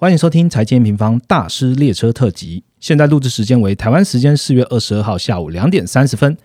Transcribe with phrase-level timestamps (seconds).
[0.00, 2.62] 欢迎收听财经平方大师列车特辑。
[2.78, 6.36] 现在录制时间为台湾时间四月二十二号下午两点三十分。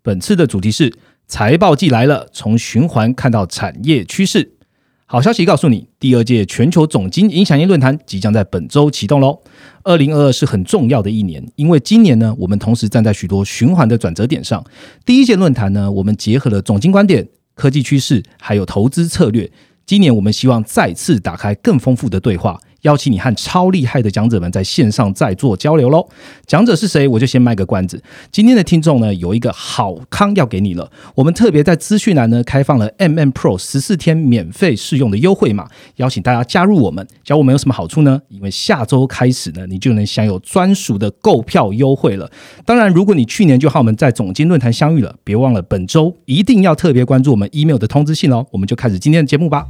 [0.00, 0.90] 本次的主题是
[1.26, 4.52] 财报季来了，从循环看到产业趋势。
[5.04, 9.42] 好消息告诉你，第二届全球总经影响力论坛即将在本周启动喽。
[9.82, 14.64] 二零二二是很重要的一年，因为今年呢，我们同时站在许多循环的转折点上。
[15.04, 19.52] 第一届论坛呢，我们结合了总经观点、科技趋势，还有投资策略。
[19.84, 22.58] 今年我们希望再次打开更丰富的对话。
[22.82, 26.08] 邀请你和超厉害的讲者们在线上再做交流喽！
[26.46, 27.06] 讲者是谁？
[27.06, 28.02] 我就先卖个关子。
[28.30, 30.90] 今天的听众呢，有一个好康要给你了。
[31.14, 37.06] 我们特别在资讯栏呢开放了 M M Pro 十四天免费试用的优惠码，邀请大家加入我们。
[37.22, 38.20] 教我们有什么好处呢？
[38.28, 42.30] 因为下周开始呢，你就能享有专属的购票优惠了。
[42.66, 48.44] 当然，如果你去年就和我们在总经论坛相遇了，别忘了本周一定要特别关注我们 email 的通知信哦。
[48.50, 49.66] 我们就开始今天的节目吧。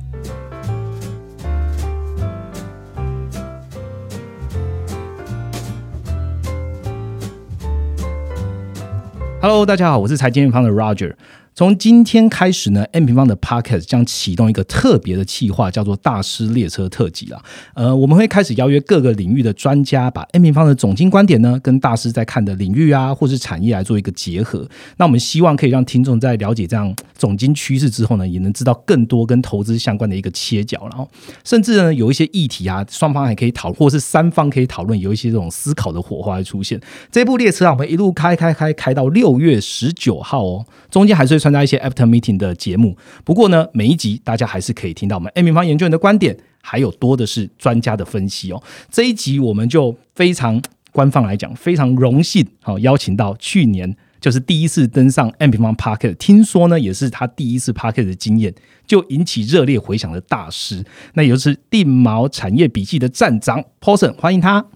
[9.42, 11.12] Hello，大家好，我是财经方的 Roger。
[11.54, 17.42] 从今天开始呢，M 平方的 Podcast 将启动一个特别的企划，叫做“大师列车特辑”啊。
[17.74, 24.66] 呃，我们会开始邀约各个领域的专家，把 M 平方的总经观点呢，跟大师在看的领域啊，或是产业来做一个结合。
[24.96, 31.06] 那我们希望可以让听众在了解这样总经趋势之后呢，也能知道更多跟投资相关的一个切角，然后
[31.44, 36.80] 甚至呢，有一些议题啊，双方还可以讨，或是三方可以讨论，有一些这种思考的火花会出现。
[37.10, 41.52] 这部列车啊，我们一路开开开开到六月十九号哦，中间还是会。
[41.52, 48.62] 参加一些 After Meeting 的节目，不过呢，每一集大家还是可以听到我们 M 平方研究员的观点，还有多的是专家的分析哦。
[48.92, 58.54] 这一集我们就非常官方来讲，非常荣幸好邀请到去年就是第一次登上 M 平方 Park，听说呢也是他第一次 Park 的经验，
[58.86, 64.66] 就引起热烈回响的大师，那也就是定毛产业笔记的站长 Paulson，欢迎他。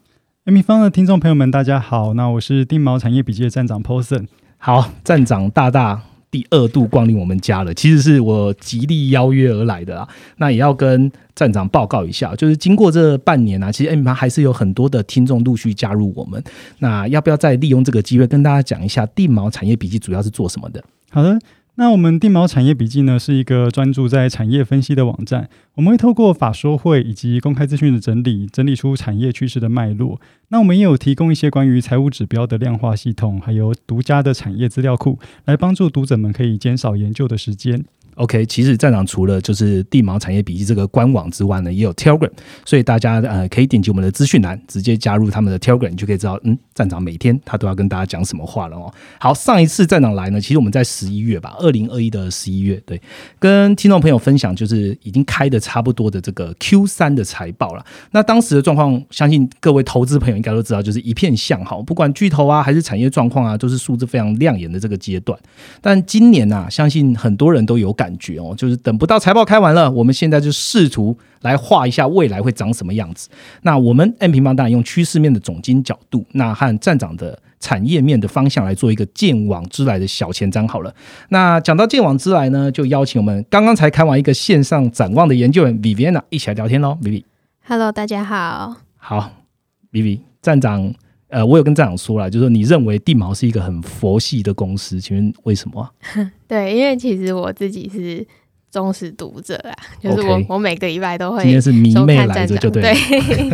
[0.44, 4.26] M 平方的听众朋友们，大家好，那我是定毛产业笔记的站长 Paulson，
[4.58, 6.02] 好，站长大大。
[6.36, 10.06] 第二度光临我们家了，其实是我极力邀约而来的啊。
[10.36, 16.44] 那也要跟站长报告一下，就是经过这半年啊，其实 M 盘还是有很多的听众陆续加入我们。
[16.80, 20.84] 那要不要再利用这个机会跟大家讲一下地毛产业笔记主要是做什么的？
[21.08, 21.38] 好的。
[21.78, 25.50] 那我们定毛产业笔记呢，是一个专注在产业分析的网站。
[25.74, 30.18] 我们会透过法说会以及公开资讯的整理，整理出产业趋势的脉络。
[30.48, 37.84] 那我们也有提供一些关于财务指标的量化系统，还有独家的产业资料库，来帮助读者们可以减少研究的时间。
[38.16, 42.30] OK，其实站长除了就是地毛产业笔记这个官网之外呢，也有 Telegram，
[42.64, 48.90] 所以大家呃可以点击我们的资讯栏，直接加入他们的 Telegram，你就可以知道，嗯，站长每天他都要跟大家讲什么话了哦。
[49.20, 52.98] 好，上一次站长来呢，其实我们在十一月吧，二零二一的十一月，对，
[53.38, 57.84] 跟听众朋友分享就是已经开的差不多的这个 Q 三的财报了。
[58.12, 65.38] 那当时的状况，相信各位投资朋友应该都知道，就是一片向好，不管巨头啊还是产业状况啊，都是数字非常亮眼的这个阶段。
[65.82, 68.05] 但今年啊，相信很多人都有感。
[68.06, 73.28] 感觉哦，就是等不到财报开完了，我们现在就试图来画一下未来会长什么样子。
[73.62, 80.94] 那我们 M 平方当然用趋势面的总经角度，那和站长的产业面的方向来做一个见往之来的小前瞻好了。
[81.30, 86.96] 那讲到见往之来呢，就邀请我们刚刚才开完一个线上展望的研究员 Viviana 一起来聊天喽。
[87.02, 88.76] Vivi，Hello，大家好。
[88.96, 89.32] 好
[89.90, 90.94] ，Vivi 站长，
[91.28, 95.90] 呃，我有跟站长说了，就是说你认为地毛是一个很佛系的公司，请问为什么？
[96.46, 98.24] 对，因为其实我自己是
[98.70, 102.94] 忠实读者啊，就是我我每个礼拜都会今天是迷妹来着，就对。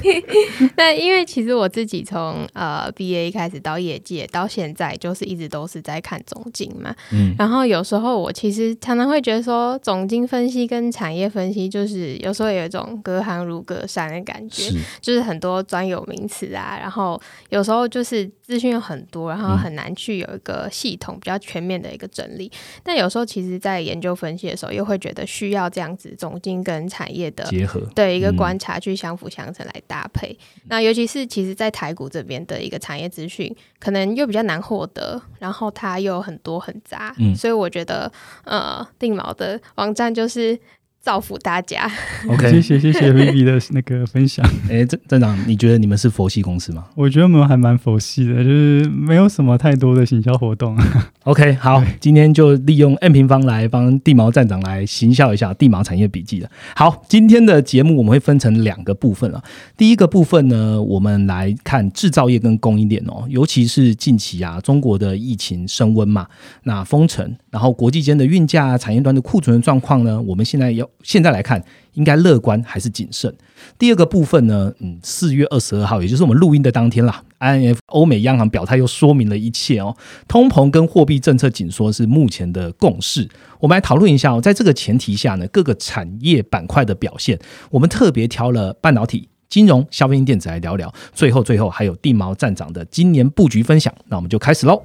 [0.76, 6.94] 那因为其实我自己从呃 B A 开始到业界到现在，就是一直都是在看总经嘛。
[7.12, 7.34] 嗯。
[7.38, 17.20] 然后有时候我其实常常会觉得说，总经分析跟产业分析，就是有时候有一种隔行如隔山的感觉，就是很多专有名词啊，然后
[17.50, 22.50] 有时候就是资讯有很多，然后很难去有一个系统比较全面的一个整理。
[22.82, 30.36] 但有时候，其实，在研究分析的时候，又会觉得需要这样子总经跟产业的结合，对一个观察去相辅相成来搭配。
[30.66, 38.10] 那尤其是其实，在台股这边的一个产业资讯，可能又比较难获得，然后它又很多很杂，所以我觉得，
[38.44, 40.58] 呃，定毛的网站就是。
[41.02, 41.90] 造福大家。
[42.28, 44.48] OK，谢谢谢谢 Vivi 的那个分享。
[44.70, 46.84] 哎，站站长，你觉得你们是佛系公司吗？
[46.94, 50.78] 我觉得我们还蛮佛系的，就是没有什么太多的行销活动。
[51.24, 56.48] OK，好，今天就利用 N 平方来帮地毛站长来行销一下地毛产业笔记了。
[56.76, 59.42] 好，今天的节目我们会分成两个部分啊。
[59.76, 66.28] 第一个部分呢，我们来看制造业跟供应链哦，尤其是近期啊，中国的疫情升温嘛，
[66.62, 67.36] 那封城。
[67.52, 71.62] 然后国际间的运价、产业端的库存状况呢，我们现在要现在来看，
[71.92, 73.32] 应该乐观还是谨慎？
[73.78, 79.94] 第二个部分呢，嗯，四月二十二号，也就是我们录音的当天啦，INF 欧美央行表态又说明了一切哦，
[80.26, 83.28] 通膨跟货币政策紧缩是目前的共识。
[83.60, 87.38] 我们来讨论一下哦，在这个前提下呢，各个产业板块的表现，
[87.70, 89.28] 我们特别挑了半导体。
[89.50, 94.82] 金融、消费电子来聊聊，最后最后还有地毛站长的今年布局分享，那我们就开始喽。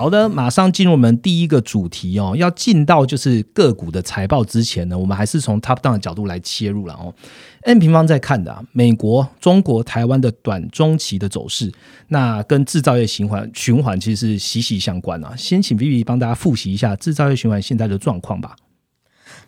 [0.00, 2.32] 好的，马上进入我们第一个主题哦。
[2.34, 7.12] 要进到就是个股的财报之前呢，我们还是从 top down 的角度来切入了哦。
[7.64, 11.70] N 平方在看的美国、中国、台湾的短中期的走势，
[12.08, 15.34] 那跟制造业循环循环其实是息息相关啊。
[15.36, 18.56] 先请 Vivi 帮大家复习一下制造业循环现在的状况吧。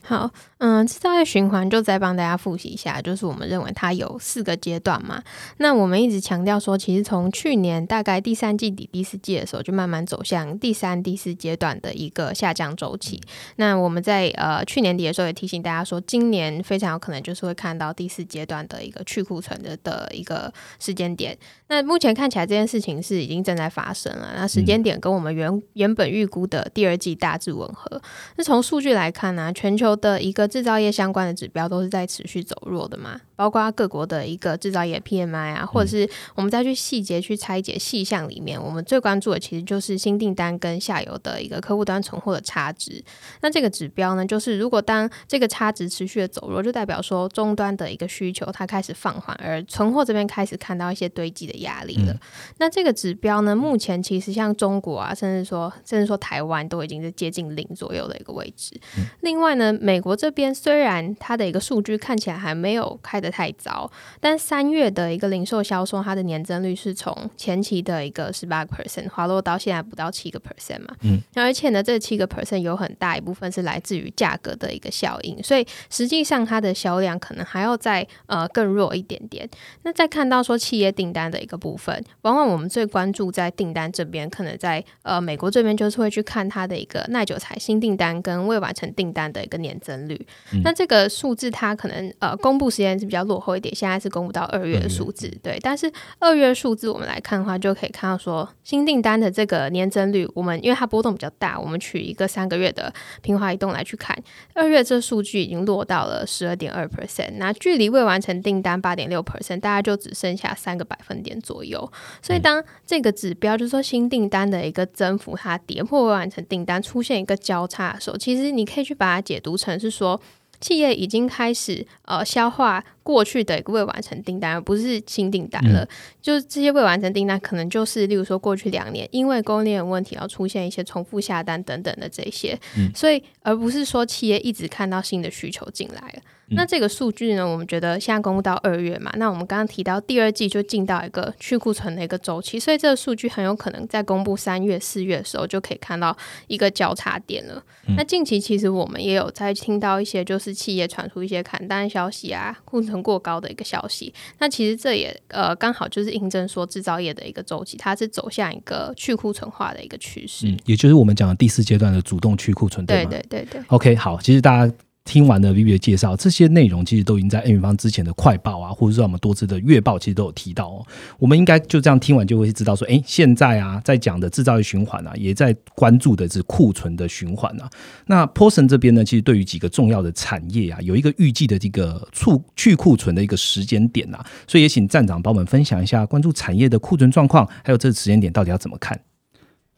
[0.03, 0.31] 好，
[0.65, 5.21] 嗯，制造业循环就再帮大家复习一下，就是我们认为它有四个阶段嘛。
[5.57, 13.21] 那我们一直强调说，其实从去年大概第三季底、第四季的时候，就慢慢走向第三、第四阶段的一个下降周期。
[13.57, 21.37] 那我们在呃去年底的时候也提醒大家说，今年非常有可能就是会看到第四阶段的一个去库存的的一个时间点。
[21.67, 28.01] 那目前看起来这件事情是已经正在发生了，那时间点跟我们原原本预估的第二季大致吻合。
[28.37, 43.03] 那从数据来看呢，全球的一个制造业相关的指标都是在持续走弱的嘛，包括各国的一个制造业 PMI 啊，或者是我们再去细节去拆解细项里面，我们最关注的其实就是新订单跟下游的一个客户端存货的差值。
[43.41, 52.15] 那这个指标呢，就是如果当这个差值持续的走弱，就代表说终端的一个需求它开始放缓，而存货这边开始看到一些堆积的压力了。
[52.59, 58.79] 那这个指标呢，目前其实像中国啊，甚至说甚至说台湾都已经是接近零左右的一个位置。
[59.21, 59.73] 另外呢。
[59.81, 79.47] 美国这边虽然它的一个数据看起来还没有开得太糟，但三月的一个零售销售，它的年增率是从前期的一个十八个 percent 滑落到现在不到七个 percent 嘛，嗯，而且呢，这七个 percent 有很大一部分是来自于价格的一个效应，所以实际上它的销量可能还要再呃更弱一点点。
[79.83, 89.73] 那再看到说企业订单的一个部分，往往我们最关注在订单这边，可能在呃美国这边就是会去看它的一个耐久材新订单跟未完成订单的一个年。
[89.83, 90.27] 增率，
[90.63, 95.59] 那这个数字它可能呃公布时间是比较落后一点，现在是公布到二月的数字，对。
[95.63, 102.93] 但是二月数字我们来看的话，就可以看到说新订单的这个年增率，我们因为它波动比较大，我们取一个三个月的
[103.23, 104.15] 平滑移动来去看，
[104.53, 111.91] 二月这数据已经落到了十二点二 percent，那距离未完成订单八点六 percent，大概就只剩下三个百分点左右。
[112.21, 119.57] 所以当这个指标就是说新订单的一个增幅，它跌破未完成订单出现一个交叉的时候，其实你可以去把它解读。
[119.63, 120.21] 成是说，
[120.63, 125.87] 企业已经开始呃消化过去的未完成订单，而不是新订单了。
[126.23, 132.59] 就是这些未完成订单，可能就是例如说过去两年因为供应链问题而出现一些重复下单等等的这些，
[132.95, 136.23] 所以而不是说企业一直看到新的需求进来了。
[136.55, 137.47] 那这个数据呢？
[137.47, 146.17] 我们觉得现在公布到二月嘛，那我们刚刚提到第二季就进到一个去库存的一个周期，所以这个数据很有可能在公布三月、四月的时候就可以看到
[146.47, 147.63] 一个交叉点了。
[147.97, 154.13] 那近期其实我们也有在听到一些就是企业传出一些砍单消息啊，库存过高的一个消息。
[154.39, 163.61] 那其实这也呃刚好就是印证说制造业的一个周期，它是走向一个去库存化的一个趋势，嗯也就是我们讲的第四阶段的主动去库存，对对对对。
[163.69, 164.73] OK，好，其实大家。
[165.05, 170.87] 听完了 v i v 的介绍，这些内容其实都已经在 N 方之前的快报啊，或者说我们多次的月报，其实都有提到哦。
[171.19, 177.69] 我们应该就这样听完就会知道说，哎，现在啊，在讲的制造业循环啊，也在关注的是库存的循环啊。
[178.07, 188.99] 那 p o s o n 这边呢，其实对于几个重要的产业啊，有一个预计的这个促去库存的一个时间点啊，所以也请站长帮我们分享一下关注产业的库存状况，还有这个时间点到底要怎么看。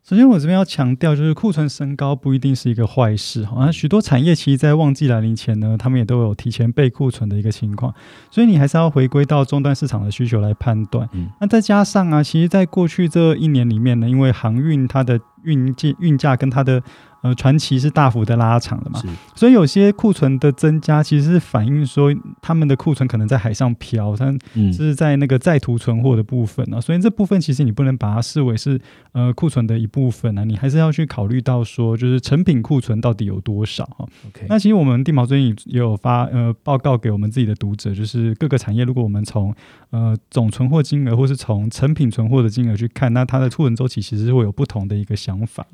[0.07, 3.43] 首先，我这边要强调，就是库存升高不一定是一个坏事。
[3.47, 3.57] 哈。
[3.65, 7.91] 那许多产业其实，在旺季来临前呢，他们也都有提前备库存的一个情况。
[8.31, 11.09] 所以，你还是要回归到终端市场的需求来判断。
[11.41, 16.83] 那再加上啊，其实在过去这一年里面呢，因为航运它的运价运价跟它的
[17.25, 19.01] 呃，传奇是大幅的拉长了嘛，
[19.35, 24.31] 所以有些库存的增加，其实是反映说他们的库存可能在海上漂，它
[24.71, 28.79] 是在那个在途存货的部分啊，所以这部分其实你不能把它视为是
[29.13, 34.05] 呃库存的一部分啊，你还是要去考虑到说，就是成品库存到底有多少啊。
[34.29, 39.55] OK，那其实我们地毛最近也有发呃报告给我们自己的读者，就是各个产业，如果我们从
[39.89, 45.67] 呃总存货金额或是从成品存货的金额去看，那它的库存周期其实是会有不同的一个想法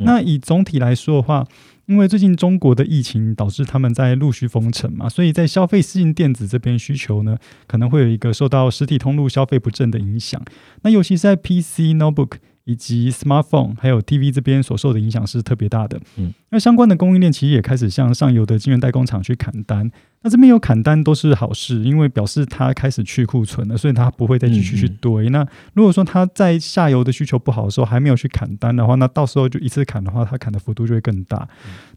[0.00, 0.97] 那以总体来。
[0.98, 1.46] 说的话，
[1.86, 10.42] 因为最近中国的疫情导致他们在陆续封城嘛，所以在消费性电子这边需求呢，可能会有一个受到实体通路消费不振的影响。
[10.82, 12.38] 那尤其是在 PC、Notebook。
[12.68, 15.98] 以及 smartphone 还有 TV 这边所受的影响是特别大的。
[16.18, 19.90] 嗯，那相关的供应链其实也开始向上游的晶圆代工厂去砍单。
[20.22, 25.28] 那这边有砍单都是好事，因为表示它开始去库存了，所以它不会再继续去堆。
[25.28, 31.48] 那如果说它在下游的需求不好的时候还没有去砍单的话，那到时候就一次砍的话，它砍的幅度就会更大。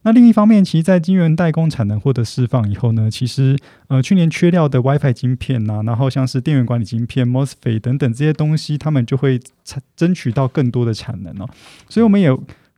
[0.04, 11.50] 那另一方面，其实，在晶圆代工产能获得释放以后呢，其实呃去年缺料的 WiFi 晶片呐，然后像是电源管理晶片、MOSFET 等等这些东西，他们就会产争取到更多的产能哦。
[11.90, 12.30] 所以我们也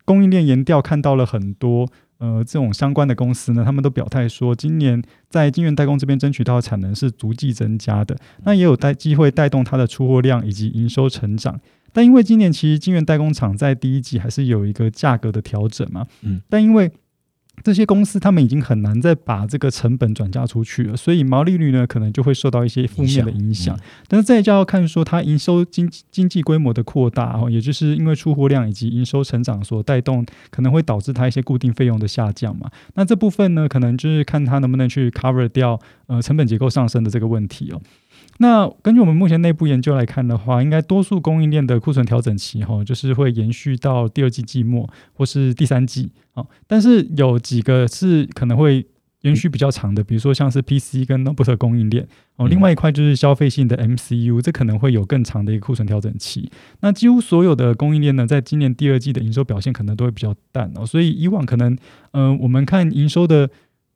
[0.05, 1.89] 供应链研调看到了很多。
[2.19, 8.15] 呃，这种相关的公司呢，他们都表态说，今年在晶圆代工这边争取到的产能是逐季增加的，
[8.45, 11.59] 那也有带机会带动它的出货量以及营收成长。
[11.91, 16.91] 但因为今年其实晶圆代工厂在第一季还是有一个价格的调整嘛，嗯，但因为
[17.61, 23.77] 这些公司他们已经很难再把这个成本转嫁出去了，所以毛利率呢可能就会受到一些负面的影响。
[24.07, 32.69] 但是再就要看说它营收经经济规模的扩大，哦，也就是因为出货量以及营收成长所带动，可能会导致它一些固定费用的下降嘛。
[32.95, 37.79] 那这部分呢，可能就是看它能不能去 cover 掉呃成本结构上升的这个问题哦。
[38.39, 46.45] 那根据我们目前内部研究来看的话，应该多数供应链的库存调整期哈，就是会延续到第二季季末或是第三季啊。
[46.67, 48.85] 但是有几个是可能会
[49.21, 52.47] 延续比较长的，比如说像是 PC 跟 Notebook 供应链哦。
[52.47, 56.51] 另外一块就是消费性的 MCU，这可能会有更长的一个库存调整期。
[56.81, 60.85] 那几乎所有的供应链呢，在今年第二季的营收表现可能都会比较淡哦。
[60.85, 61.77] 所以以往可能
[62.11, 63.49] 嗯，我们看营收的。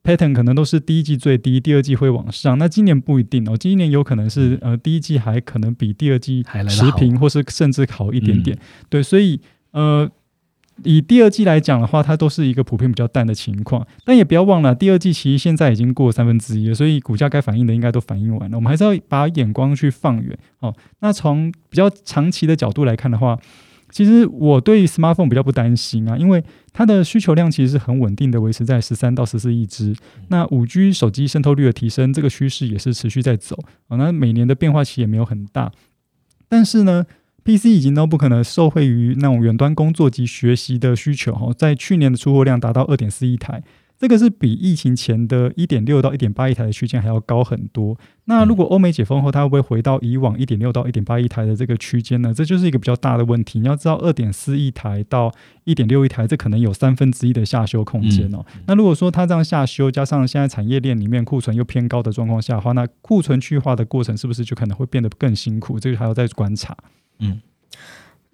[0.07, 2.57] Pattern 可能都是第一季最低，第二季会往上。
[2.57, 8.57] 那今年不一定哦，今年有可能是呃第一季还可能比第二季持平，或是甚至好一点点。
[8.87, 10.09] 对，所以呃
[10.83, 13.85] 以第二季来讲的话，它都是一个普遍比较淡的情况。
[14.05, 18.57] 但也不要忘了，第二季其实现在已经过三分之一了，所以股价该反映的应该都反映完了。
[18.57, 20.73] 我们还是要把眼光去放远哦。
[21.01, 23.37] 那从比较长期的角度来看的话。
[23.89, 29.95] 其实我对 smartphone 比较不担心啊，因为它的需求量其实是很稳定的，维持在十三到十四亿只。
[30.27, 33.97] 那五 G 手机渗透率的提升，这个趋势也是持续在走啊。
[33.97, 35.71] 那每年的变化其实也没有很大，
[36.49, 37.05] 但是呢
[37.43, 43.63] ，PC 以及 notebook 呢，受惠于那种远端工作及学习的需求，哈，在去年的出货量达到二点四亿台。
[43.99, 47.97] 这个是比疫情前的一点六到一点八亿台的区间还要高很多。
[48.25, 52.31] 那如果欧美解封后，它会不会回到以往一点六到一点八亿台的这个区间呢？
[52.33, 53.59] 这就是一个比较大的问题。
[53.59, 58.45] 你要知道，二点四亿台到一点六亿台，这可能有三分之一的下修空间哦。
[58.67, 65.79] 那如果说它这样下修，加上现在产业链里面库存又偏高的状况下的话，那库存去化的过程是不是就可能会变得更辛苦？
[65.79, 66.77] 这个还要再观察。
[67.19, 67.41] 嗯。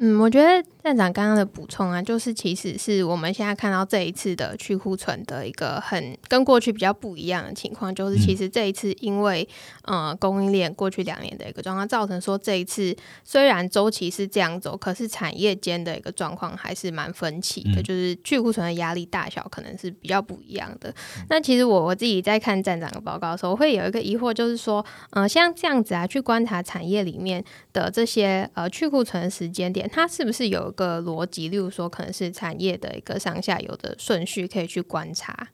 [0.06, 9.48] 嗯，我觉得站长刚刚的补充啊，就是其实是我们现在看到这一次的去库存的一个很跟过去比较不一样的情况，就是其实这一次因为
[9.84, 12.94] 呃供应链过去两年的一个状况，造成说这一次
[13.24, 20.94] 虽然周期是这样走，可是产业间的一个状况还是蛮分歧的，就是去库存的压力大小可能是比较不一样的。
[21.30, 27.42] 那其实我我自己在看站长的报告的时候，我会有一个疑惑，就是说，嗯，像这样子啊，去观察产业里面
[27.72, 29.90] 的这些呃去库存的时间点。
[29.96, 31.50] 它是不是有一个逻辑？
[31.50, 35.50] 例如说，可能是产业的一个上下游的顺序，可以去观察。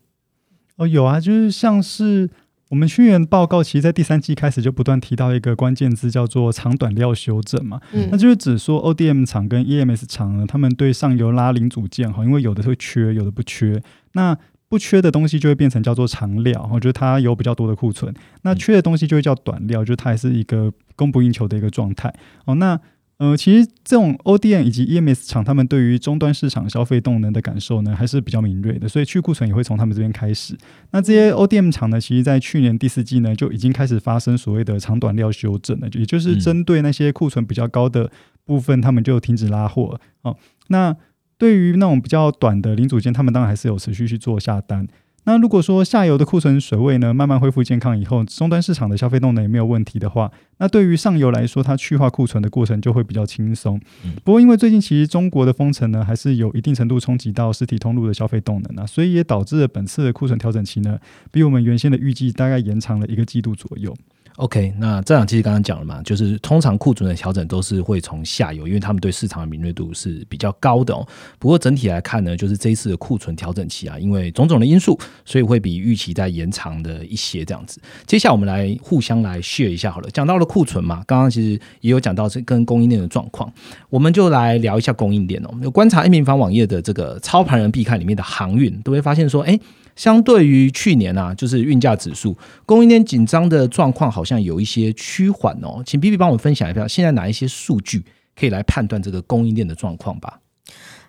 [0.77, 2.29] 哦，有啊，就是像是
[2.69, 7.81] 我们去年报告，其实，在第三季开始就不断提到一个关键字，叫做长短料修正嘛。
[7.91, 13.83] 嗯，那就是指说，ODM 厂跟 EMS 厂呢，他们对上游拉零组件哈，因为有的会缺，有的不缺。
[14.13, 14.37] 那
[14.69, 18.13] 不缺的东西就会变成叫做长料，我觉得它有比较多的库存。
[18.43, 22.13] 那缺的东西就会叫短料，就是它还是一个供不应求的一个状态。
[22.45, 22.79] 哦，那。
[23.19, 30.57] 呃，其实这种 ODM 以及 EMS 厂，他们对于终端市场消费动能的感受呢，还是比较敏锐的，所以去库存也会从他们这边开始。
[30.91, 38.09] 那这些 ODM 厂呢，其实在去年第四季呢，就已经开始发生所谓的长短料修正了，也就是针对那些库存比较高的
[38.45, 39.99] 部分，他们就停止拉货。
[40.21, 40.37] 哦，
[40.69, 40.95] 那
[41.37, 44.87] 对于那种比较短的零组件，他们当然还是有持续去做下单。
[45.29, 53.79] 那如果说下游的库存水位呢慢慢恢复健康以后，终端市场的消费动能也没有问题的话，那对于上游来说，它去化库存的过程就会比较轻松。
[54.23, 60.97] 不过因为最近其实中国的封城呢，还是有一定程度冲击到实体通路的消费动能啊，所以也导致了本次的库存调整期呢，
[61.31, 63.95] 比我们原先的预计大概延长了一个季度左右。
[64.39, 71.05] OK，那这样其实刚刚讲了嘛，就是通常库存的调整都是会从下游，因为他们对市场的敏锐度是比较高的哦。
[71.37, 77.81] 不过整体来看呢，就是这一次的库存调整期啊，因为种种的因素，所以会比预期在延长的一些这样子。
[78.07, 83.51] 接下来我们来互相来 share 一下好了，讲到了库存嘛，刚刚其实也有讲到这跟供应链的状况，
[83.89, 85.49] 我们就来聊一下供应链哦。
[85.61, 89.59] 有观察 A 平方网页的这个操盘人必看里面的航运，都会发现说，哎。
[89.99, 92.33] 相对于去年啊，就是运价指数
[92.65, 100.39] 供应链紧张的状况好像有一些趋缓哦，请 B B 帮我们分享一下，现在哪一些数据可以来判断这个供应链的状况吧？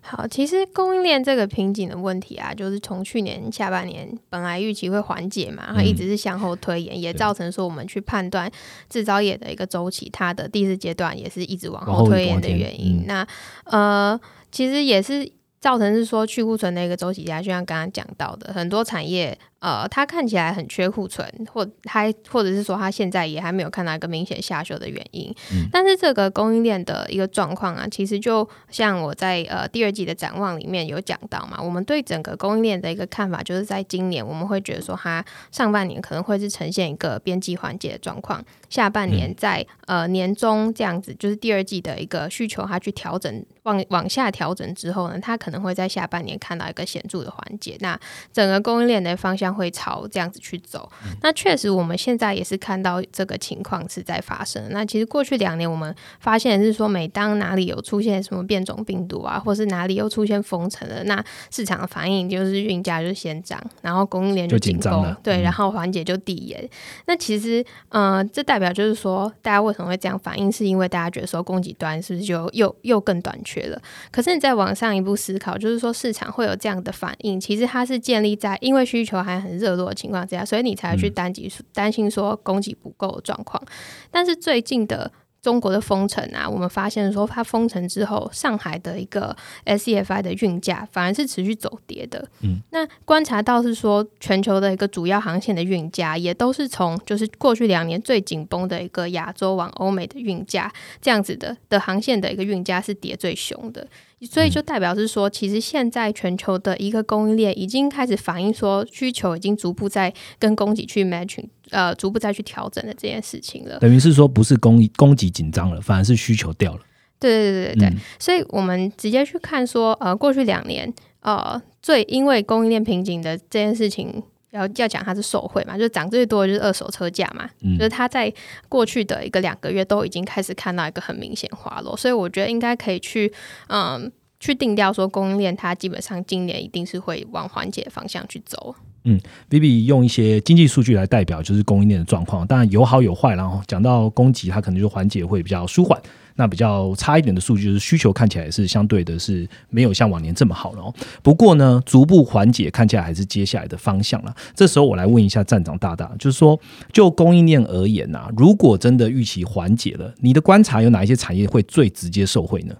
[0.00, 8.50] 好，其实供应链这个瓶颈的问题啊，就是从去年下半年本来预期会缓解嘛，它一直是向后推延，也造成说我们去判断
[8.88, 13.04] 制造业的一个周期，它的第四阶段也是一直往后推延的原因。
[13.06, 13.24] 那
[13.66, 14.20] 呃，
[14.50, 15.30] 其实也是。
[15.60, 19.38] 造成是说去库存的一个周期下，就像刚刚讲到的，很多产业。
[19.60, 25.34] 呃，它看起来很缺库存，或还或者是说它现在也还没有看到一个明显下修的原因。
[25.70, 47.76] 但是这个供应链的一个状况啊，其实就像我在呃第二季的展望里面有讲到嘛，我们对整个供应链的一个看法，就是在今年我们会觉得说它上半年可能会是呈现一个边际缓解的状况，下半年在呃年中这样子，就是第二季的一个需求它去调整往往下调整之后呢，它可能会在下半年看到一个显著的缓解。
[47.80, 48.00] 那
[48.32, 49.49] 整个供应链的方向。
[49.54, 50.90] 会朝这样子去走，
[51.22, 54.62] 那确实我们现在也是看到这个情况是在发生。
[54.70, 66.68] 那其实过去两年我们发现是说，每当哪里有出现什么变种病毒啊，或是哪里又出现封城了，那市场的反应就是运价就先涨，然后供应链就紧绷，对，然后环节就递延。
[67.06, 73.80] 那其实，呃，这代表就是说，大家为什么会这样反应，是因为大家觉得说供给端是不是就又又更短缺了？
[74.12, 79.39] 可是你再往上一步思考，就是说市场会有这样的反应，其实它是建立在因为需求还。
[79.40, 83.62] 很热络的情况之下，所以你才去担心担心说供给不够的状况。
[84.10, 85.10] 但是最近的
[85.42, 92.28] 中国的封城啊，我们发现说它封城之后，上海的一个 SCFI 的运价反而是持续走跌的。
[92.42, 100.70] 嗯，那观察到是说全球的一个主要航线的运价也都是从就是过去两年最紧绷的一个亚洲往欧美的运价
[101.00, 103.86] 这样子的的航线的一个运价是跌最凶的。
[104.26, 113.78] 所以就代表是说，其实现在全球的一个供应链已经开始反映说，需求已经逐步在跟供给去 matching，呃，逐步再去调整的这件事情了。
[113.78, 116.80] 等于是说，不是供供给紧张了，反而是需求掉了。
[117.18, 117.96] 对对对对对。
[118.18, 124.22] 所以我们直接去看说，呃，过去两年，呃，最因为供应链瓶颈的这件事情。
[124.50, 128.32] 要要讲它是受贿嘛，就涨最多的就是二手车价嘛，就是它在
[128.68, 133.32] 过去的一个两个月都已经开始看到一个很明显滑落，所以我觉得应该可以去
[133.68, 138.74] 嗯去定调说供应链它基本上今年一定是会往缓解方向去走。
[139.04, 146.00] 嗯，Viv 用一些经济数据来代表就是供应链的状况，当然有好有坏，然后讲到供给它可能就缓解会比较舒缓。
[146.36, 150.94] 那比较差一点的数据就是需求看起来是相对的是没有像往年这么好了哦。
[151.22, 154.34] 不过呢，逐步缓解看起来还是接下来的方向了。
[154.54, 156.58] 这时候我来问一下站长大大，就是说
[156.92, 162.74] 就供应链而言呐，如果真的预期缓解了，你的观察有哪一些产业会最直接受惠呢？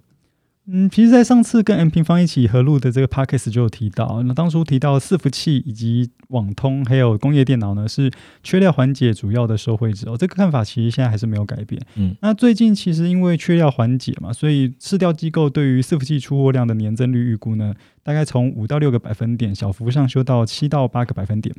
[0.73, 8.09] 嗯，其实，在上次跟 M 平方一起合录的这个 p a c k a g e 就有提到，那当初提到伺服器以及网通还有工业电脑呢，是
[8.45, 10.17] 缺料缓解主要的受惠者哦。
[10.17, 11.81] 这个看法其实现在还是没有改变。
[11.97, 21.53] 嗯，那最近其实因为缺料缓解嘛，所以市调机构对于伺服器出货量的年增率预估呢，大概从五到六个百分点小幅上修到七到八个百分点。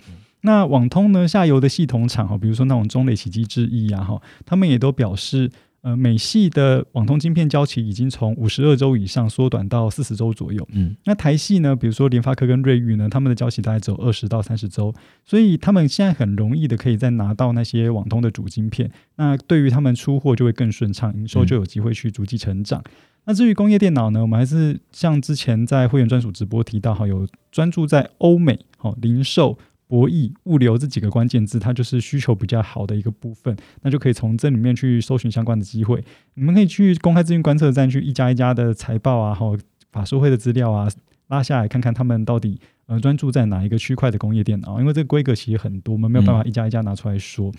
[0.43, 5.51] 那网通呢，下游的系统厂哈，比如说那种中磊、奇迹、智毅啊哈，他们也都表示。
[5.81, 10.67] 呃，美系的网通晶片交期已经从五十二周以上缩短到四十周左右。
[10.73, 14.93] 嗯，那台系呢，比如说联发科跟瑞昱呢，他们的交期大概只有二十到三十周，
[15.25, 18.91] 所以他们现在很容易的可以再拿到那些网通的主晶片。
[19.15, 22.83] 那对于他们出货就会更顺畅，营收就有机会去逐季成长。
[23.25, 29.57] 那至于工业电脑呢，我们还是像之前在会员专属直播提到，哈，有专注在欧美，好零售。
[29.91, 36.01] 博弈、物流这几个关键字，它就是需求比较好的一个部分，那就可以从这里面去搜寻相关的机会。
[36.35, 39.57] 你们可以去公开资讯观测站去一家一家的财报啊，或
[39.91, 40.87] 法说会的资料啊，
[41.27, 47.51] 拉下来看看他们到底呃专注在哪一个区块的工业电脑，因为这个规格其实很多，我们没有办法一家一家拿出来说。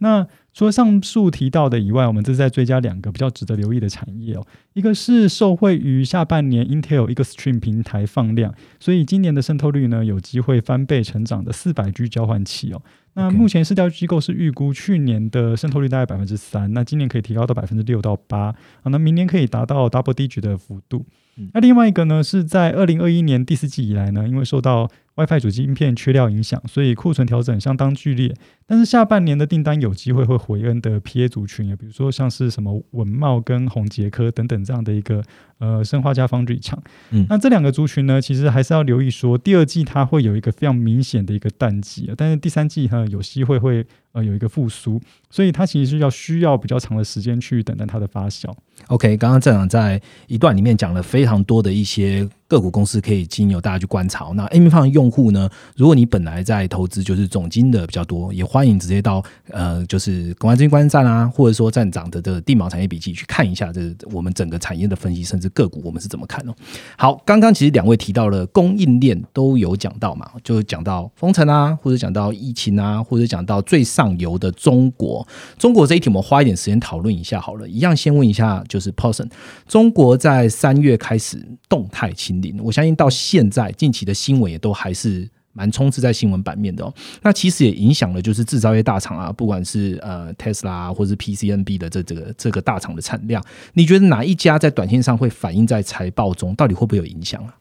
[0.00, 0.26] 那
[0.58, 4.44] 除了上述提到的以外，我们这是在追加两个比较值得留意的产业哦。
[4.72, 12.82] 一个是受惠于下半年 Intel 一个 Stream 平台放量，所以今年的渗透率呢有机会翻倍成长的四百 G 交换器哦。
[13.18, 21.04] 那目前市调机构是预估去年的渗透率大概百分之三，那今年可以提高到百分之六到八啊，那明年可以达到 Double Digit 的幅度。
[21.52, 28.34] 那另外一个呢是在二零二一年第四季以来呢，因为受到 WiFi 主机芯片缺料影响，所以库存调整相当剧烈。
[28.66, 35.22] 但是下半年的订单有机会会回恩的 PA 族群，也比如说像是什么文茂跟宏杰科等等这样的一个
[35.58, 36.82] 呃生化加方铝厂。
[37.10, 48.52] 嗯，那这两个族群呢，其实还是要留意说，第二季它会有一个非常明显的一个淡季，但是第三季哈有机会会呃有一个复苏，所以它其实是要需要比较长的时间去等待它的发酵。
[48.86, 52.28] OK，刚刚站长在一段里面讲了非常多的一些。
[52.48, 54.30] 个股公司可以经由大家去观察。
[54.34, 55.50] 那 A 米方用户呢？
[55.76, 66.54] 如果你本来在投资就是总金的比较多，也欢迎直接到呃，就是公安资讯观站啊，或者说站长的的地毛产业笔记去看一下，这我们整个产业的分析，甚至个股我们是怎么看哦。
[66.96, 75.26] 好，刚刚其实两位提到了供应链都有讲到嘛，就讲到封城啊，或者讲到疫情啊，或者讲到最上游的中国。
[75.58, 77.68] 中国这一题我们花一点时间讨论一下好了。
[77.68, 79.28] 一样先问一下，就是 Person，
[79.66, 82.60] 中国在三月开始动态清零。
[82.62, 86.94] 我相信到现在近期的新闻也都还是蛮充斥在新闻版面的哦。
[87.22, 96.54] 那其实也影响了就是制造业大厂啊，不管是呃 Tesla 或是 PCNB 的这这个这个大厂的产量，你觉得哪一家在短线上会反映在财报中？
[96.54, 97.57] 到底会不会有影响啊？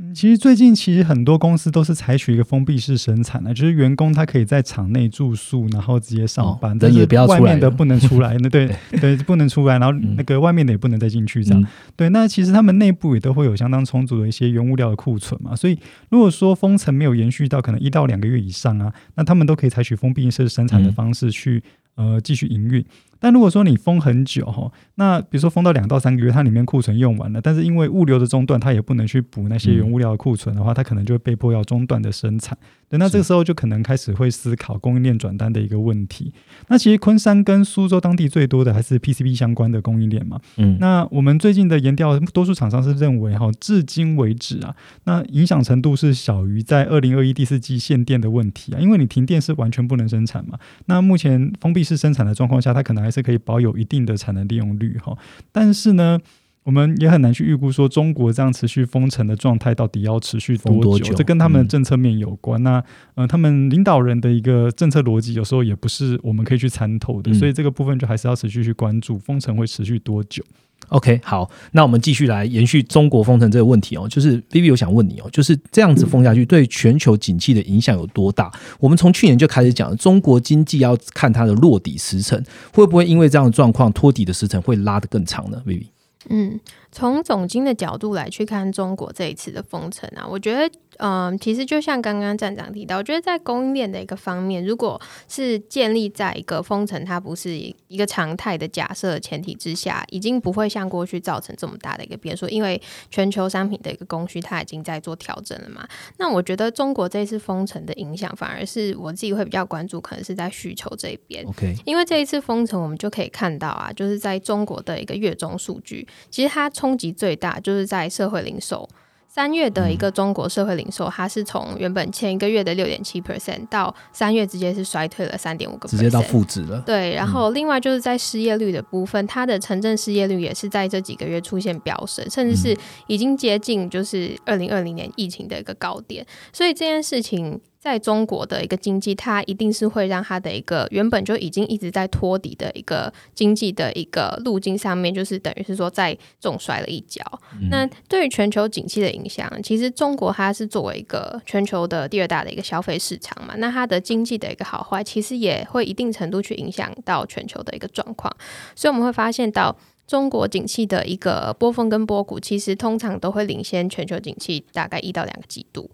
[0.00, 8.36] 嗯，其实最近其实很多公司都是采取一个封闭式生产的，就是员工他可以在厂内住宿，然后直接上班，但是外面的不能出来。
[8.38, 11.66] 那 对对，不能出来，然后那个外面的也不能再进去这样。
[11.96, 15.56] 对，那其实他们内部也都会有相当充足的一些原物料的库存嘛。
[15.56, 15.76] 所以
[16.10, 21.60] 如果说封城没有延续到可能一到两个月以上啊，那他们都可以采取封闭式生产的方式去
[21.96, 22.84] 呃继续营运。
[23.20, 32.56] 但如果说你封很久哈，那比如说封到两到三个月，它里面库存用完了，但是因为物流的中断，它也不能去补那些原物料的库存的话，它可能就会被迫要中断的生产。
[32.88, 36.32] 对，那这个时候就可能开始会思考供应链转单的一个问题。
[36.68, 40.40] 那其实昆山跟苏州当地最多的还是 PCB 相关的供应链嘛。
[40.56, 50.58] 嗯，那我们最近的研调，多数厂商是认为哈，至今为止啊，那影响程度是小于在二零二一第四季限电的问题啊，因为你停电是完全不能生产嘛。
[50.86, 55.16] 那目前封闭式生产的状况下，它可能还是可以保有一定的产能利用率哈，
[55.50, 56.20] 但是呢，
[56.64, 62.62] 我们也很难去预估说中国这样持续封城的状态到底要持续多久，这跟他们的政策面有关。
[62.62, 70.44] 那呃，他们领导人的一个政策逻辑有时候也不是我们可以去参透的，所以这个部分就还是要持续去关注封城会持续多久。
[70.88, 74.08] OK，好，那我们继续来延续中国封城这个问题哦。
[74.08, 78.50] 就是 Vivi，我想问你哦，就是这样子封下去，对全球景气的影响有多大？
[78.80, 85.88] 我们从去年就开始讲，中国经济要看它的落底时程，会不会因为这样的状况，托底的时程会拉得更长呢？Vivi，
[86.30, 86.58] 嗯，
[86.90, 90.70] 从总经的角度来去看中国这一次的封城啊，我觉得。
[90.98, 97.50] 嗯，其实就像刚刚站长提到，我觉得在供应链的一个方面，如果是建立在一个封城它不是
[97.86, 102.80] 一个常态的假设前提之下，已经不会像过去造成这么大的一个变数，因为
[103.10, 105.86] 全球商品的一个供需它已经在做调整了嘛。
[106.16, 111.46] 那我觉得中国这一次封城的影响，反而是我自己会比较关注，可能是在需求这一边。
[111.46, 118.88] OK，因为这一次封城，我们就可以看到啊，就是在中国的一个月中数据，其实它冲击最大就是在社会零售。
[119.28, 126.82] 三月的一个中国社会零售，它是从原本前一个月的六点七 percent 到三月直接是衰退了三点五个，直接到负值了。
[126.86, 137.60] 对，然后另外就是在失业率的部分，它的城镇失业率也是在这几个月出现飙升，甚至是已经接近就是二零二零年疫情的一个高点，所以这件事情。
[137.80, 147.22] 在中国的一个经济，它一定是会让它的一个原本就已经一直在托底的一个经济的一个路径上面，就是等于是说在重摔了一跤。
[147.70, 158.34] 那对于全球景气的影响，其实中国它是作为一个全球的第二大的一个消费市场嘛，那它的经济的一个好坏，其实也会一定程度去影响到全球的一个状况。
[158.74, 165.88] 所以我们会发现到中国景气的一个波峰跟波谷，其实通常都会领先全球景气大概一到两个季度。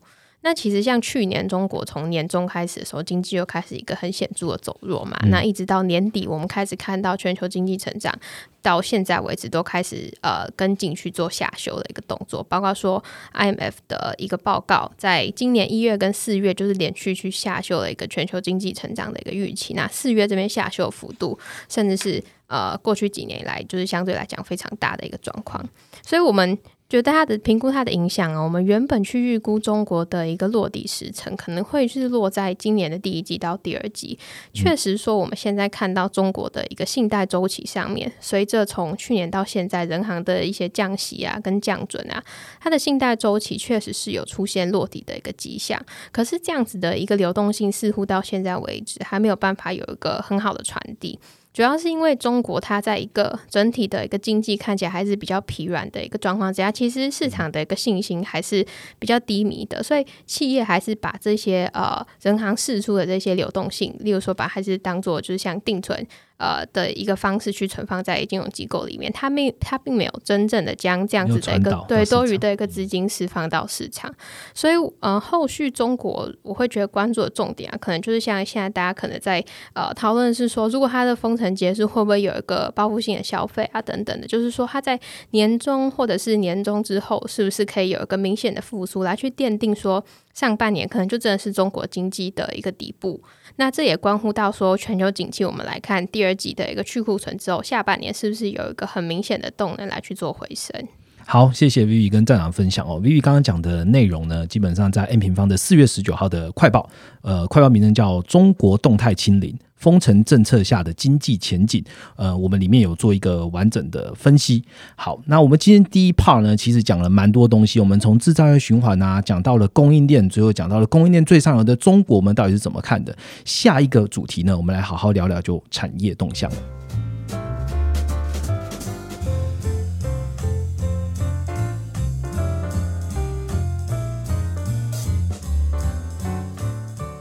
[0.45, 5.17] 那其实像去年中国从年中开始的时候，经济又开始一个很显著的走弱嘛。
[5.31, 8.15] 那一直到年底，我们开始看到全球经济成长，
[8.61, 12.43] 到现在为止都开始呃跟进去做下修的一个动作。
[12.43, 13.03] 包括说
[13.33, 19.73] IMF 的一个报告，在今年一月跟四月就是连续去下修了一个全球经济成长的一个预期。
[19.73, 21.39] 那四月这边下修幅度，
[21.71, 25.67] 甚至是呃过去几年以来就是相对来讲非常大的一个状况。
[26.03, 26.59] 所以我们。
[26.95, 34.17] 觉得它的评估它的影响啊，我们原本去预估中国的一个落地时程，可能会是落在今年的第一季到第二季。
[34.53, 42.23] 确实说，我们现在看到中国的一个信贷周期上面，随着从去年到现在人行的一些降息啊跟降准啊，
[42.61, 45.85] 它的信贷周期确实是有出现落地的一个迹象。
[46.13, 51.19] 可是这样子的一个流动性，似乎到现在为止还没有办法有一个很好的传递。
[51.55, 58.67] 主要是因为中国它在一个整体的一个经济看起来还是比较疲软的一个状况之下，其实市场的一个信心还是
[58.99, 66.05] 比较低迷的，所以企业还是把这些呃人行释出的这些流动性，例如说把还是当做就是像定存。
[66.37, 74.13] 呃的一个方式去存放在金融机构里面，它没它并没有真正的将这样子的一个对多余的一个资金释放到市场，
[74.55, 79.45] 所以呃后续中国我会觉得关注的重点啊，可能就是像现在大家可能在
[79.75, 84.99] 呃讨论是说，如果它的封城结束，会不会有一个报复性的消费啊等等的，就是说它在
[85.31, 93.23] 年终或者是年终之后，是不是可以有一个明显的复苏，来去奠定说上半年可能就真的是中国经济的一个底部。
[93.57, 100.89] 那这也关乎到说全球景气，我们来看第二季的一个去库存之后，下半年是不是有一个很明显的动能来去做回升？
[101.27, 103.01] 好，谢谢 Vivi 跟站长分享哦。
[103.01, 106.89] Vivi 刚刚讲的内容呢，基本上在 N 平方的四月十九号的快报，
[107.23, 109.51] 呃，快报名称叫《中国动态清零》。
[109.77, 111.85] 封城政策下的经济前景，
[112.17, 114.65] 呃，我们里面有做一个完整的分析。
[114.97, 117.79] 好，那我们今天第一 part 呢，其实讲了蛮多东西。
[117.79, 123.15] 我们从制造业循环啊，讲到了供应链，最后讲到了供应链最上游的中国，我们到底是怎么看的？
[123.45, 126.51] 下一个主题呢，我们来好好聊聊就产业动向。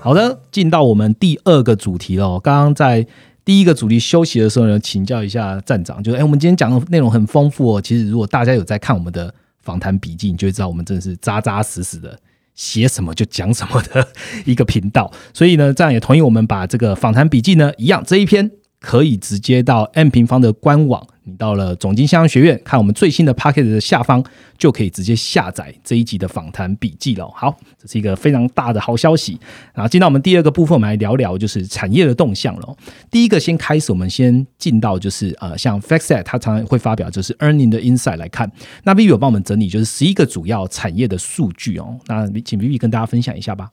[0.04, 2.38] 好的，进到我们第二个主题喽。
[2.38, 3.08] 刚刚在
[3.46, 7.82] 第一个主题休息的时候呢，请教一下站长，就是哎，我们今天讲的内容很丰富哦。
[7.82, 12.20] 其实如果大家有在看我们的访谈笔记，你就会知道我们真的是扎扎实实的
[12.54, 14.06] 写什么就讲什么的
[14.44, 15.10] 一个频道。
[15.34, 18.52] 所以呢，这样也同意我们把这个访谈笔记呢，一样这一篇
[18.84, 21.08] 可以直接到 M 平方的官网。
[21.26, 24.22] 你到了总经香学院看我们最新的 p a c k e t 的下方，
[24.58, 27.26] 就可以直接下载这一集的访谈笔记了。
[27.34, 29.40] 好，这是一个非常大的好消息。
[29.74, 32.76] 然后进到我们第二个部分，我们来聊聊就是产业的动向了。
[33.10, 38.52] 第一个先开始，我们先进到就是呃，像 FactSet 它常常会发表就是 Earning 的 Insight 来看。
[38.84, 41.98] 那 Vivi 有帮我们整理就是十一个主要产业的数据哦。
[42.08, 43.70] 那请 Vivi 跟大家分享一下吧。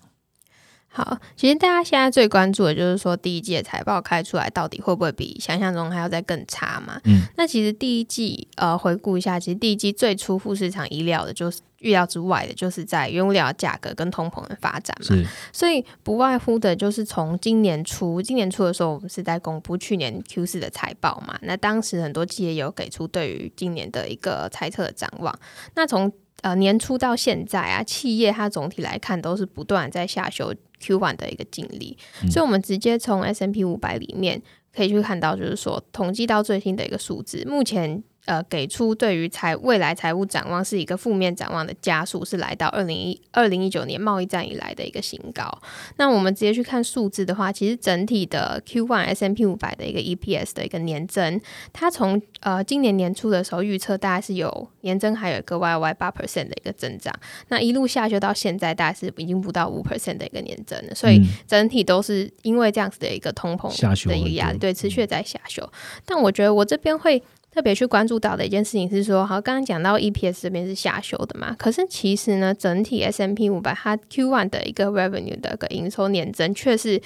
[0.93, 7.01] 好，其实大家现在最关注的就是说第一季的财报开出来，到底会不会比想象中还要再更差嘛？
[7.05, 15.17] 嗯，那其实第一季呃，回顾一下，其实第一季最出乎市场意料的，就是预料之外的，就是在原物料价格跟通膨的发展嘛。
[15.53, 21.39] 所以不外乎的就是从今年初，今年初的时候，我们是在公布去年 Q 四的财报嘛。
[21.43, 25.39] 那当时很多企业有给出对于今年的一个猜测的展望。
[25.77, 30.55] 那从呃年初到现在啊，企业它总体来看都是不断在下修。
[30.83, 31.95] Q one 的一个净利，
[32.31, 34.41] 所以我们直接从 S M P 五百里面
[34.75, 38.03] 可以去看到，就是说统计到最新的一个数字，目前。
[38.27, 45.51] 呃，给出对于财未来财务展望是一个负面展望的加速，是来到二零一二零一九年贸易战以来的一个新高。
[45.97, 51.41] 那我们直接去看数字的话，其实整体的 Q one S M P 五百的一个 E P S 的一个年增，
[51.73, 57.13] 它从呃今年年初的时候预测大概是有年增还有一个 Y Y 八 percent 的一个增长，
[57.49, 63.69] 那一路下修到现在大概是已经不到五 percent 的一个年增了，所以整体都是因为这样子的一个通膨
[64.07, 65.69] 的一个压力，对，持续在下修。
[66.05, 67.21] 但我觉得我这边会。
[67.51, 77.01] 特别去关注到的一件事情是说，好，刚刚讲到 EPS 这边是下修的嘛，可是其实呢，整体 S M P 五百它 Q one 的一个 revenue 的个营收年增却是。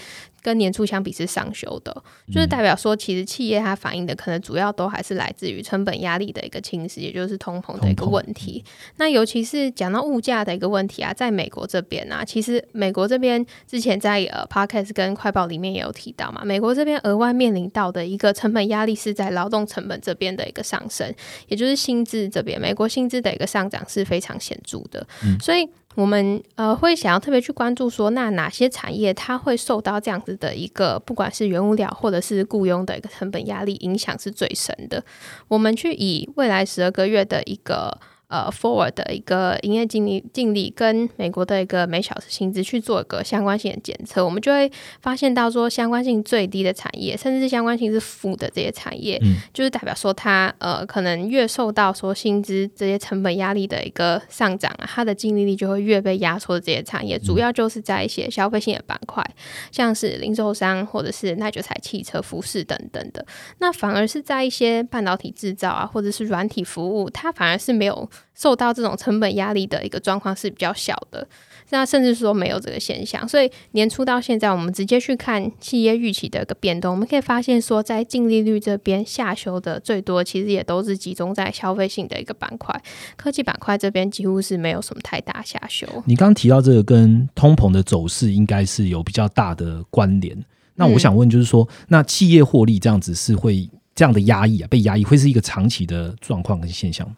[0.44, 8.62] 跟年初相比是上修的，就是代表说，其实企业它反映的可能主要都还是来自于成本压力的一个侵蚀，也就是通膨的一个问题。
[8.96, 21.10] 那尤其是讲到物价的一个问题啊，在美国这边啊，其实美国这边之前在呃 Podcast 跟快报里面也有提到嘛，美国这边额外面临到的一个成本压力是在劳动成本这边的一个上升，
[21.48, 25.06] 也就是薪资这边，美国薪资的一个上涨是非常显著的，
[25.40, 25.66] 所以。
[25.94, 35.04] 我们呃会想要特别去关注说，那哪些产业它会受到这样子的一个，不管是原物料或者是雇佣的一个成本压力影响是最深的。
[35.48, 37.98] 我们去以未来十二个月的一个。
[38.34, 44.68] 呃，forward 的一个营业净利净利跟美国的一个每小时薪资去做一个相关性的检测，我们就会
[45.00, 59.24] 发现到说，相关性最低的产业，甚至是相关性是负的这些产业，嗯，就是代表说它呃可能越受到说薪资这些成本压力的一个上涨啊，它的净利率就会越被压缩的这些产业，主要就是在一些消费性的板块，
[59.70, 63.24] 像是零售商或者是耐久材、汽车、服饰等等的，
[63.58, 68.10] 那反而是在一些半导体制造啊，或者是软体服务，它反而是没有。
[68.34, 71.26] 受到这种成本压力的一个状况是比较小的，
[71.70, 73.28] 那甚至说没有这个现象。
[73.28, 82.74] 所以年初到现在，我们直接去看企业预期的一个变动，我们可以发现说，在净利率这边下修的最多，其实也都是集中在消费性的一个板块，
[83.16, 85.86] 科技板块这边几乎是没有什么太大下修。
[86.06, 90.36] 你刚刚提到这个跟通膨的走势应该是有比较大的关联。
[90.74, 97.08] 那我想问，就是说，那企业获利这样子是会这样的压抑啊，被压抑会是一个长期的状况跟现象？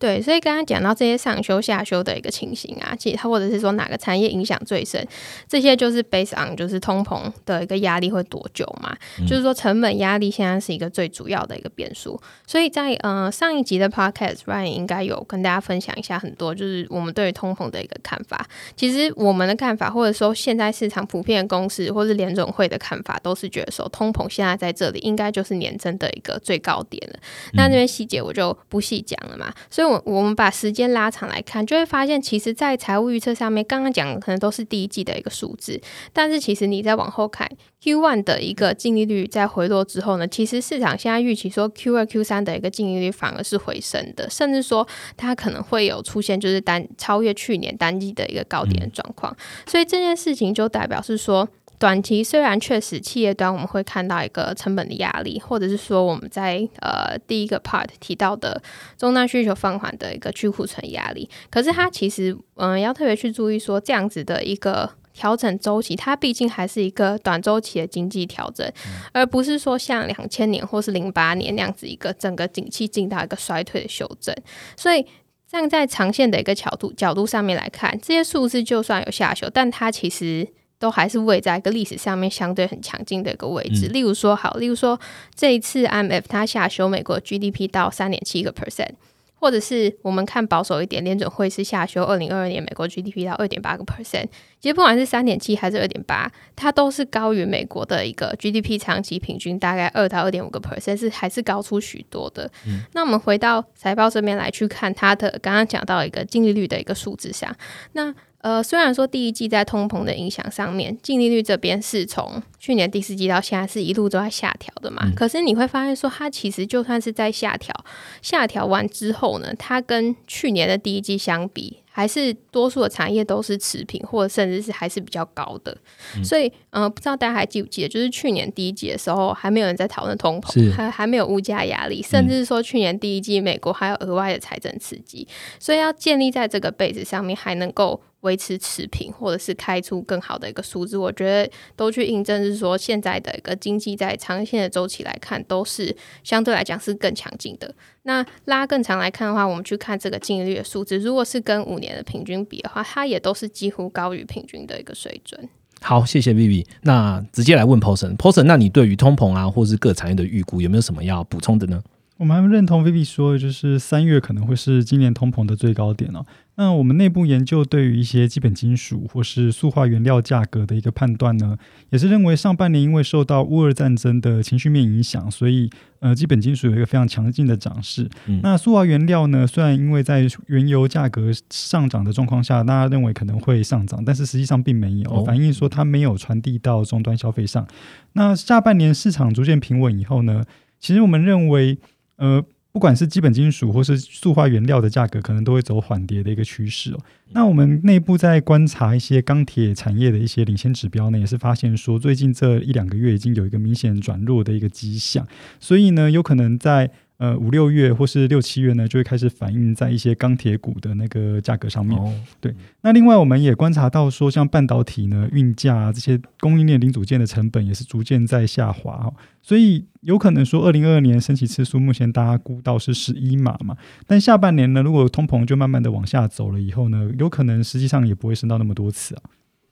[0.00, 5.06] 对，所以刚刚讲到这些上修下修的一个情形啊，其实它或者是说哪个产业影响最深，
[5.46, 8.96] 这些就是 based on 就是通膨的一个压力会多久嘛？
[9.28, 12.18] 就是说成本压力现在是一个最主要的一个变数。
[12.46, 18.48] 所以在呃上一集的 podcast，Ryan 应该有跟大家分享一下很多，就是我们对于通膨的一个看法。
[18.74, 27.18] 其实我们的看法，或者说现在市场普遍公司或是联总会的看法，都是觉得说通膨现在在这里应该就是年增的一个最高点了。
[27.52, 29.52] 那这边细节我就不细讲了嘛。
[29.68, 29.89] 所以。
[29.90, 35.80] 我我们把时间拉长来看，就会发现，其实，在财务预测上面，刚刚讲的可能都是第一季的一个数字，
[36.12, 37.50] 但是其实你再往后看
[37.80, 51.48] ，Q one 的一个净利率在回落之后呢，其实市场现在预期说 Q 二、Q 三的一个净利率反而是回升的，甚至说它可能会有出现就是单超越去年单季的一个高点的状况，所以这件事情就代表是说。
[51.80, 58.62] 短期虽然确实企业端我们会看到一个成本的压力，或者是说我们在呃第一个 part 提到的
[58.98, 68.70] 终端需求放缓的一个去库存压力，可是它其实嗯要特别去注意说这样子的一个调整周期，它毕竟还是一个短周期的经济调整，
[69.12, 74.36] 而不是说像两千年或是零八年那样子一个整个景气进到一个衰退的修正，
[74.76, 75.06] 所以
[75.48, 80.46] 站在长线的一个角度角度上面来看，这些数字就算有下修，但它其实。
[80.80, 83.86] 都还是位在一个历史上面相对很强劲的一个位置。
[83.88, 84.98] 例如说，好，例如说
[85.34, 88.94] 这一次 IMF 它下修美国 GDP 到三点七个 percent，
[89.34, 94.26] 或者是我们看保守一点，联准会是下修二零二二年美国 GDP 到二点八个 percent。
[94.58, 102.50] 其实不管是三点七还是二点八，它都是高于美国的一个 GDP 长期平均大概二到二点五个 percent，是还是高出许多的。
[102.94, 107.54] 那我们回到财报这边来去看它的刚刚讲到一个净利率的一个数字上，
[107.92, 108.14] 那。
[108.40, 117.74] 呃，虽然说第一季在通膨的影响上面，净利率这边是从去年第四季到现在是一路都在下调的嘛，可是你会发现说，它其实就算是在下调，
[118.22, 121.78] 下调完之后呢，它跟去年的第一季相比。
[121.92, 125.76] 还是多数的产业都是持平，或者甚至是还是比较高的，
[126.24, 135.26] 所以呃，不知道大家还记不记得，就是去年第一季的时候，还没有人在讨论通膨，还还没有物价压力，甚至是说去年第一季美国还有额外的财政刺激，
[135.58, 147.74] 所以要建立在这个背子上面，还能够维持持平，或者是开出更好的一个数字，我觉得都去印证是说现在的一个经济在长线的周期来看，都是相对来讲是更强劲的。
[148.02, 155.48] 那拉更长来看的话，我们去看这个净利率的数字，如果是跟五年的平均比的话，它也都是几乎高于平均的一个水准。
[155.82, 156.66] 好，谢谢 Vivi。
[156.82, 161.82] 那直接来问 Poson，Poson，那你对于通膨啊，或是各产业的预估，有没有什么要补充的呢？
[162.18, 166.22] 我们还认同 Vivi 说，就是三月可能会是今年通膨的最高点哦。
[166.56, 171.56] 那我们内部研究对于一些基本金属或是塑化原料价格的一个判断呢，
[171.88, 178.08] 也是认为上半年因为受到乌俄战争的情绪面影响，所以呃基本金属有一个非常强劲的涨势。
[178.42, 187.66] 那塑化原料呢，虽然因为在原油价格上涨的状况下，大家认为可能会上涨，但是实际上并没有，反映说它没有传递到终端消费上。
[188.12, 190.44] 那下半年市场逐渐平稳以后呢，
[190.78, 191.78] 其实我们认为。
[192.20, 197.00] 呃，不管是基本金属或是塑化原料的价格，可能都会走缓跌的一个趋势哦。
[197.32, 205.26] 那我们内部在观察一些钢铁产业的一些领先指标呢，也是发现说，最近这一两个月已经有一个明显转弱的一个迹象，
[205.58, 206.90] 所以呢，有可能在。
[207.20, 212.00] 呃，五六月或是六七月呢，就会开始反映在一些钢铁股的那个价格上面。
[212.40, 219.12] 对，那另外我们也观察到说，像半导体呢，运价这些供应链零组件的成本也是逐渐在下滑哈。
[219.42, 229.22] 所以有可能说，二零二二年升息次数目前大家估到是十一码嘛，但下半年呢，如果通膨就慢慢的往下走了以后呢，有可能实际上也不会升到那么多次啊。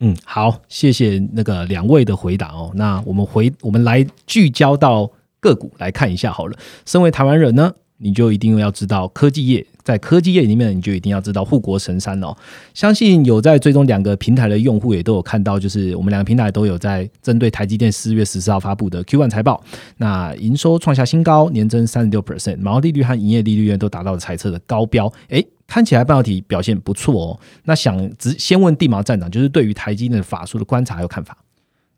[0.00, 2.70] 嗯，好，谢谢那个两位的回答哦。
[2.74, 5.11] 那我们回我们来聚焦到。
[5.40, 6.57] 个股来看一下好了。
[6.85, 12.37] 身为台湾人呢，你就一定要知道科技业，在科技业里面，你就一定要知道护国神山哦。
[12.74, 19.62] 相信有在追踪两个平台的用户，也都有看到，就是我们两个平台都有在针对台积电四月十四号发布的 Q one 财报，
[19.96, 25.12] 那营收创下新高，年增三十六 percent，毛利率和营业利率都达到了猜测的高标。
[25.29, 27.40] 诶，看起来半导体表现不错哦。
[27.64, 31.37] 那想只先问地毛站长，就是对于台积电的法术的观察还有看法。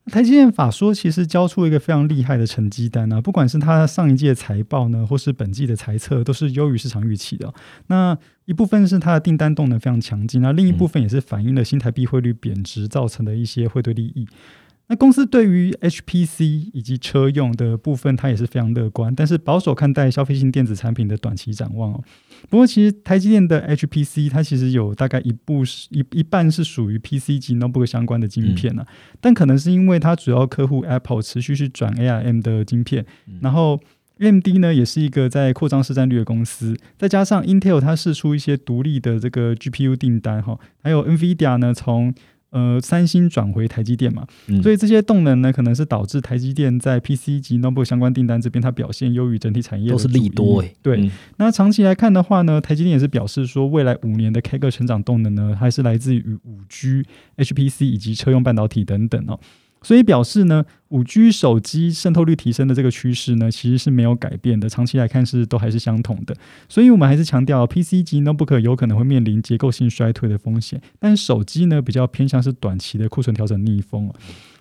[0.06, 7.52] 台积电法说其实交出一个非常厉害的成绩单啊，不管是它上一届财报呢，或是本季的财测，都是优于市场预期的。
[7.86, 14.26] 那一部分是它的订单动能非常强劲，那另一部分也是反映了新台币汇率贬值造成的一些汇兑利益。
[14.90, 22.03] 那公司对于 HPC 以及车用的部分，它也是非常乐观，但是保守看待消费性电子产品的短期展望哦。
[22.48, 28.85] 不过，其实台积电的 HPC 它其实有大概一部是一一半是属于 PC 及 notebook 相关的晶片呢，
[29.20, 33.07] 但可能是因为它主要客户 Apple 持续去转 ARM 的晶片，
[33.42, 33.79] 然后
[34.18, 42.12] AMD 呢也是一个在扩张市占率的公司，再加上 Intel 它试出一些独立的这个 GPU 订单哈，还有 NVIDIA 呢从
[42.51, 44.26] 呃，三星转回台积电嘛，
[44.62, 50.74] 所以这些动能呢，可能是导致台积电在 PC 及 notebook 相关订单这边它表现优于整体产业，都是利多诶。
[50.82, 57.05] 对，那长期来看的话呢，台积电也是表示说，未来五年的 K 个成长动能呢，还是来自于五 G、
[57.36, 59.38] HPC 以及车用半导体等等哦。
[59.83, 66.35] 所以表示呢，五 G 手机渗透率提升的这个趋势呢，其实是没有改变的，长期来看是都还是相同的。
[66.68, 74.12] 所以我们还是强调，PC 机 Notebook 有可能会面临结构性衰退的风险，但手机呢比较偏向是短期的库存调整逆风。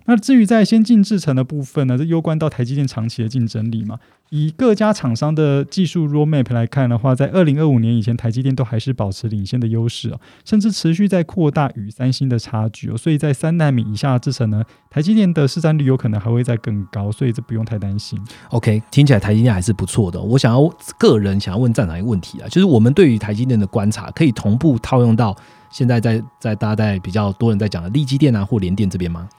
[0.09, 3.99] 那至于在先进制程的部分呢，这攸关到台积电长期的竞争力嘛。
[4.31, 12.97] 以各家厂商的技术 roadmap 来看的话，在二零二五年以前，台积电都还是保持领先的优势哦，甚至持续在扩大与三星的差距哦。
[12.97, 18.19] 所以在三纳米以下制程呢，台积电的市占率有可能还会再更高，所以这不用太担心。
[18.49, 20.19] OK，听起来台积电还是不错的。
[20.19, 25.37] 我想要个人想要问站长一个问题啊，就是我们对于台积电的观察，可以同步套用到
[25.69, 29.29] 现在在在大家在比较多人在讲的力积电啊或联电这边吗？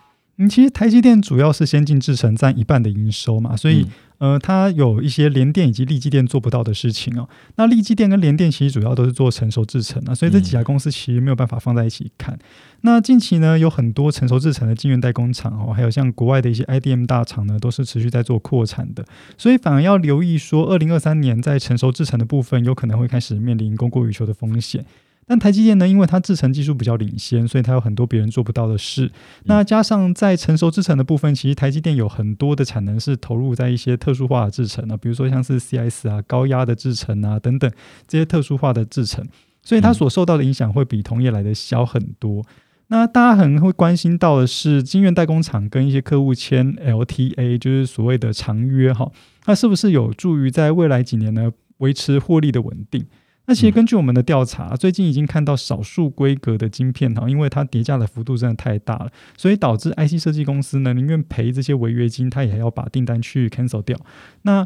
[0.40, 3.86] 嗯，其实台积电主要是先进制程占一半的营收嘛，所以
[4.16, 7.28] 呃，它有一些联电以及力积电做不到的事情哦。
[7.56, 12.38] 那力积电跟联电其实主要都是做成熟制程啊，所以这几家公司其实没有办法放在一起看。
[12.80, 19.04] 那近期呢，有很多成熟制程的晶圆代工厂哦，还有像国外的一些 IDM 大厂呢，都是持续在做扩产的，
[19.36, 24.82] 所以反而要留意说，二零二三年在成熟制程的部分，有可能会开始面临供过于求的风险。
[25.30, 29.08] 但台积电呢，因为它制程技术比较领先，所以它有很多别人做不到的事。
[29.44, 37.70] 那加上在成熟制程的部分，其实台积电有很多的产能是投入在一些特殊化的制程啊，比如说像是 CS 啊、高压的制程啊等等
[38.08, 39.24] 这些特殊化的制程，
[39.62, 42.44] 所以它所受到的影响会比同业来的小很多。
[42.88, 49.08] 那大家可能会关心到的是，晶圆代工厂跟一些客户签 LTA，就是所谓的长约哈，
[49.46, 53.06] 那是不是有助于在未来几年呢维持获利的稳定？
[53.50, 63.98] 那其实根据我们的调查，最近已经看到少数规格的晶片哈，因为它叠加的幅度真的太大了，所以导致 IC 设计公司呢宁愿赔这些违约金，他也要把订单去 cancel 掉。
[64.42, 64.64] 那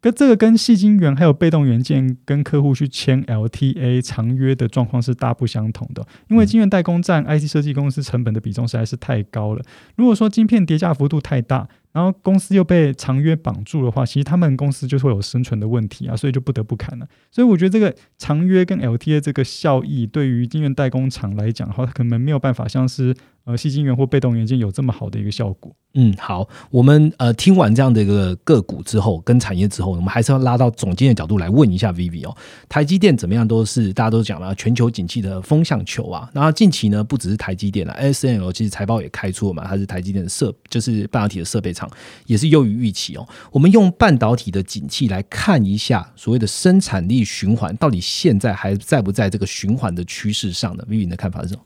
[0.00, 9.64] 跟这个跟细晶圆还有被动元件跟客户去签 LTA 长约的状况是大不相同的，因为晶圆代工占 IC 设计公司成本的比重实在是太高了。
[9.96, 11.68] 如果说晶片叠加幅度太大，
[11.98, 17.08] 然后公司又被长约绑住的话，其实他们公司就是会有生存的问题啊，所以就不得不砍了。
[17.28, 25.74] 所以我觉得这个长约跟 LTA 这个效益，对于晶圆代工厂来讲的话，它可能没有办法像是呃细晶圆或被动元件有这么好的一个效果。
[25.94, 32.36] 嗯，好，我们呃听完这样的一个个股之后，跟产业之后，我们还是要拉到总监的角度来问一下 Vivi 哦，
[32.68, 36.30] 台积电怎么样都是大家都讲了全球景气的风向球啊。
[36.32, 41.87] 然后近期呢，不只是台积电了，SNL 其实财报也开出了嘛，它是台积电的设就是半导体的设备厂。
[42.26, 43.26] 也是优于预期哦。
[43.50, 51.60] 我们用半导体的景气来看一下所谓的生产力循环，到底现在还在不在这个循环的趋势上呢？Vivi 的看法是什么？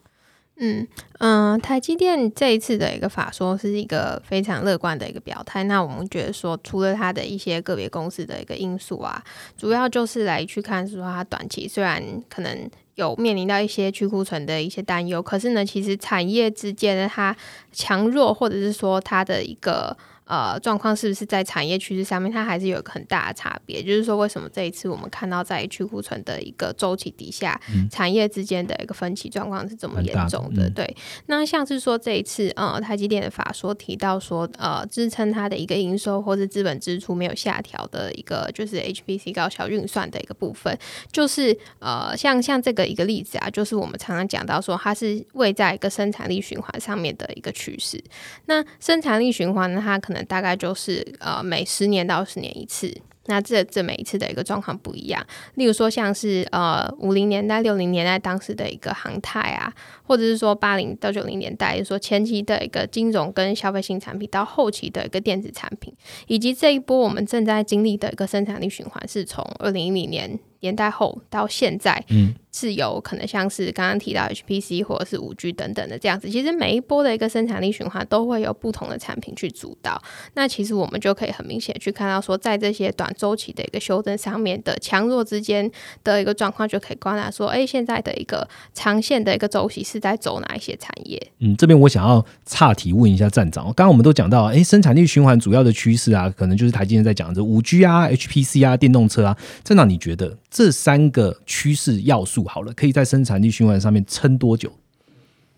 [0.64, 0.86] 嗯
[1.18, 5.64] 嗯，台积电这一次的一个法说是一个非常乐观的一个表态。
[5.64, 9.20] 那我们觉得说，除了它的一些个别公司的一个因素啊，
[9.56, 17.34] 主要就是来去看是说它短期虽然可能有面临到一些去库存的一些担忧，可是呢，其实产业之间的它
[17.72, 19.96] 强弱，或者是说它的一个。
[20.32, 23.82] 呃，状况是不是在产业趋势上面，它还是有一个很大的差别？
[23.82, 27.60] 就是说，为什么这一次我们看到在去库存的一个周期底下，
[27.90, 30.70] 产业之间的一个分歧状况是这么严重的？
[30.70, 40.74] 对，那像是说这一次，呃，台积电的法说提到说，呃，支撑它的一个营收或是资本支出没有下调的一个，就是 HPC 高效运算的一个部分，
[41.12, 48.02] 就是呃，像像这个一个例子啊，就是我们常常讲到说，它是位在一个生产力循环上面的一个趋势。
[48.46, 52.92] 那生产力循环呢，它可可大概就是呃每十年到十年一次，
[53.26, 55.24] 那这这每一次的一个状况不一样。
[55.54, 59.72] 例如说像是呃五零年代、六零年代当时的一个航太啊，
[60.04, 65.94] 或者是说八零到九零年代，说前期的一个金融跟消费性产品，到后期的一个电子产品，
[66.26, 70.38] 以及这一波我们正在经历的一个生产力循环，是从二零一零年。
[70.62, 72.34] 年代后到现在，嗯。
[72.54, 79.98] 是有可能像是刚刚提到 HPC 或者是五 G 等等的这样子，其实每一波的一个生产力循环都会有不同的产品去主导。
[80.34, 85.70] 那其实我们就可以很明显去看到说，在这些短周期的一个修正上面的强弱之间
[86.04, 91.18] 的一个状况，就可以观察说，哎，现在的一个长线的一个周期是在走哪一些产业？
[91.38, 104.70] 嗯，这边我想要岔题问一下站长，刚刚我们都讲到，哎，生产力循环主要的趋势啊，可能就是台积电在讲这五 G 啊、HPC 啊、电动车啊，站长你觉得这三个趋势要素好了，可以在生产力循环上面撑多久？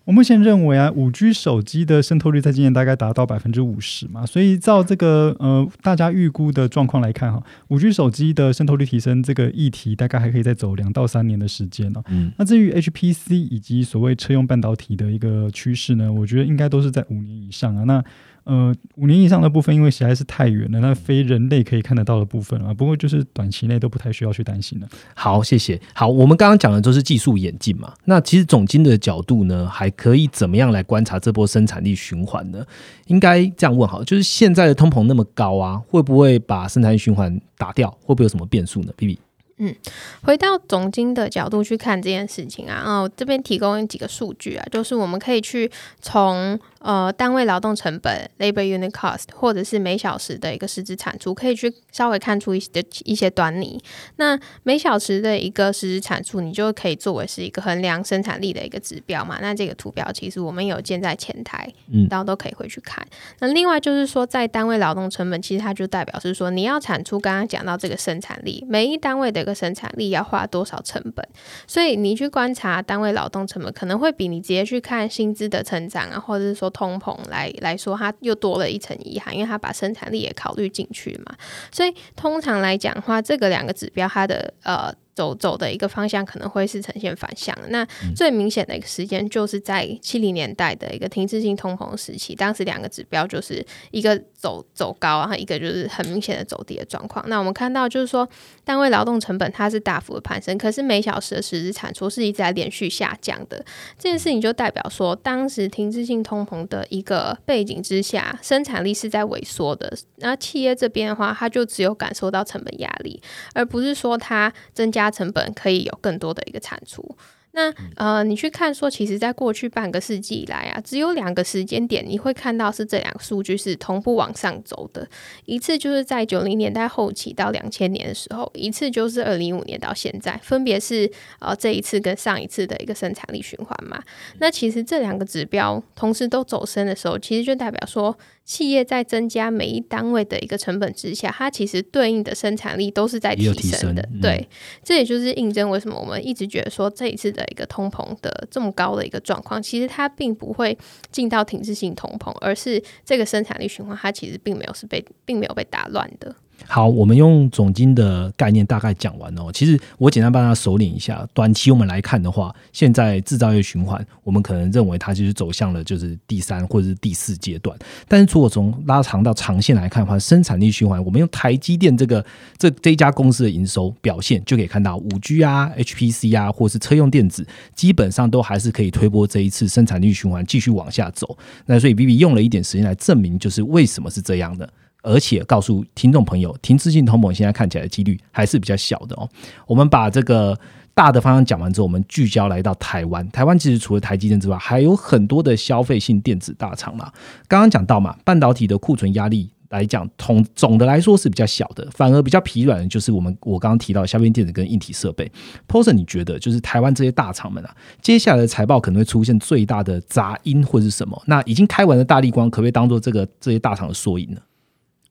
[0.04, 12.02] 我目前认为啊，五 G 手机的渗透率在今年大概达到百分之五十嘛，所以照这个呃大家预估的状况来看哈，五 G 手机的渗透率提升这个议题大概还可以再走两到三年的时间呢。
[12.08, 17.84] 嗯，那至于 HPC 以及所谓车用半导体的一个趋势呢，我觉得应该都是在五年以上啊。
[17.84, 18.04] 那
[18.44, 24.88] 呃，五年以上的部分，因为实在是太远了，那非人类可以看得到的部分啊，不过就是短期内都不太需要去担心了。
[25.14, 25.80] 好，谢谢。
[25.94, 32.62] 好，我们刚刚讲的都是技术演进嘛，那其实总经的角度呢，还可以怎么样来观察这波生产力循环呢？
[33.06, 37.90] 应该这样问好，就是现在的通膨那么高啊，会不会把生产力循环打掉？
[38.02, 39.18] 会不会有什么变数呢？B B。
[39.56, 39.74] 嗯，
[40.22, 45.70] 回到总经的角度去看这件事情啊，哦，这边提供几个数据啊，就是我们可以去
[46.02, 46.60] 从。
[46.84, 52.70] 呃，单位劳动成本 （labor unit cost） 或者是每小时的一个实质产出，可以去稍微看出一些
[53.04, 53.82] 一些端倪。
[54.16, 59.38] 那每小时的一个实质产出，你就可以作为是一个衡量生产力的一个指标嘛？
[59.40, 63.02] 那这个图表其实我们有建在前台，嗯，然后都可以回去看。
[63.38, 71.26] 那另外就是说，在单位劳动成本，其实它就代表是说，你要产出刚刚讲到这个生产力，每一单位的一个生产力要花多少成本？
[71.66, 76.70] 所以你去观察单位劳动成本，可能会比你直接去看薪资的成长啊，或者是说。
[76.74, 81.34] 通膨来来说，它又多了一层遗憾，因为它把生产力也考虑进去嘛。
[81.72, 84.94] 所以通常来讲的话，这个两个指标，它的呃。
[85.14, 87.68] 走走的一个方向可能会是呈现反向的。
[87.68, 97.24] 那最明显的一个时间就是在七零年代的一个停滞性通膨时期，当时两个指标就是一个走走高，然后一个就是很明显的走低的状况。
[97.28, 98.28] 那我们看到就是说，
[98.64, 103.64] 单位劳动成本它是大幅的攀升，可是每小时的实质产出是一直在连续下降的。
[103.96, 109.96] 这件事情就代表说，当时停滞性通膨的一个背景之下，生产力是在萎缩的。
[110.16, 113.22] 那企业这边的话，它就只有感受到成本压力，
[113.54, 115.03] 而不是说它增加。
[115.10, 117.16] 成本可以有更多的一个产出。
[117.56, 125.08] 那呃，你去看说，其实，在过去半个世纪以来啊，只有两个时间点，你会看到是这两个数据是同步往上走的。
[125.44, 134.02] 一次就是在九零年代后期到两千年的时候，一次就是二零一五年到现在，分别是呃这一次跟上一次的一个生产力循环嘛。
[134.40, 138.18] 那其实这两个指标同时都走升的时候，其实就代表说。
[138.44, 144.06] 企业在增加每一单位的一个成本之下，它其实对应的生产力都是在提升的。
[144.20, 144.46] 对，
[144.82, 150.76] 这也就是印证为什么我们一直觉得说这一次的一个通膨的这么高的一个状况，其实它并不会
[151.10, 156.34] 进到停滞性通膨，而是这个生产力循环它其实并没有是被并没有被打乱的。
[156.66, 159.50] 好，我们用总金的概念大概讲完哦。
[159.52, 167.78] 其实我简单帮大家首领一下，短期我们来看的话，现在制造业循环，我们可能认为它就是走向了就是第三或者是第四阶段。
[168.08, 172.24] 但是如果从拉长到长线来看的话，生产力循环，我们用台积电这个
[172.56, 181.36] 这这一家公司的营收表现，就可以看到五 G 啊、HPC 啊，或是车用电子，基本上都还是可以推波这一次生产力循环继续往下走。
[181.66, 184.68] 那所以 B B 用了一点时间来证明，就是为什么是这样的。
[185.04, 189.28] 而且告诉听众朋友，停滞性通膨现在看起来的几率还是比较小的哦。
[189.66, 190.58] 我们把这个
[190.94, 193.28] 大的方向讲完之后，我们聚焦来到台湾。
[193.30, 197.12] 台湾其实除了台积电之外，还有很多的消费性电子大厂嘛。
[197.46, 205.30] 刚刚讲到嘛，半导体的库存压力来讲，总总的来说是比较小的，反而比较疲软的就是我们我刚刚提到消费电子跟硬体设备。
[205.66, 211.20] p o s e r 你觉得就是台湾这些大厂们啊，接下来的财报可能会出现最大的杂音或是什么？
[211.26, 214.40] 那已经开完的大力光，可不可以当做这个这些大厂的缩影呢？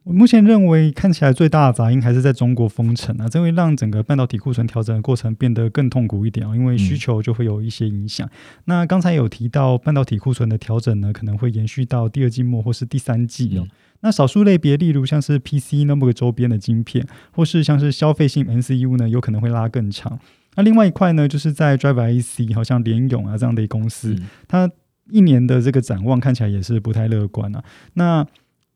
[0.04, 8.30] 我目前认为看起来最大的杂音还是在中国封城啊，这会让整个半导体库存调整的过程变得更痛苦一点啊，因为需求就会有一些影响。
[8.66, 13.66] 那刚才有提到半导体库存的调整呢，可能会延续到第二季末或是第三季哦。
[14.02, 20.20] 那少数类别，例如像是 PC 那么个周边的晶片，或是像是消费性 NCU 呢，有可能会拉更长。
[20.56, 24.14] 那另外一块呢，就是在 Driver IC，好像联咏啊这样的公司，
[24.50, 24.70] 它
[25.10, 27.64] 一年的这个展望看起来也是不太乐观啊。
[27.94, 28.28] 那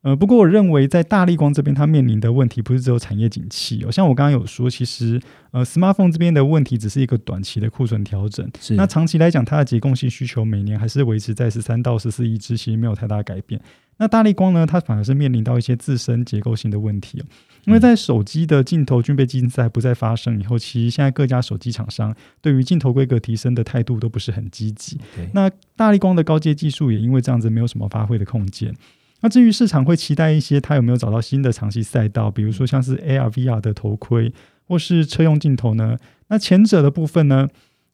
[0.03, 3.91] 呃，不过我认为在大力光这边，它面临的问题不是只有产业景气哦。
[3.91, 5.19] 像我刚刚有说，其实
[5.51, 8.49] 呃，smartphone 这边的问题只是一个短期的库存调整。
[8.61, 8.75] 是。
[8.75, 13.59] 那长期来讲，它的结构性需求每年还是维持在十三到十四亿只，其实没有太大改变。
[13.97, 17.25] 那大力光呢，它反而是面临到一些自身结构性的问题哦。
[17.65, 24.97] 因为在手机的镜头军备竞赛不再发生以后，其实现在各家手机厂商对于镜头规格提升的态度都不是很积极。
[25.33, 28.73] 那大力光的高阶技术也因为这样子没有什么发挥的空间。
[29.22, 32.30] 那至于市场会期待一些，它有没有找到新的长期赛道？
[32.30, 34.32] 比如说像是 AR、VR 的头盔，
[34.68, 35.97] 或是车用镜头呢？
[36.28, 37.47] 那前者的部分呢？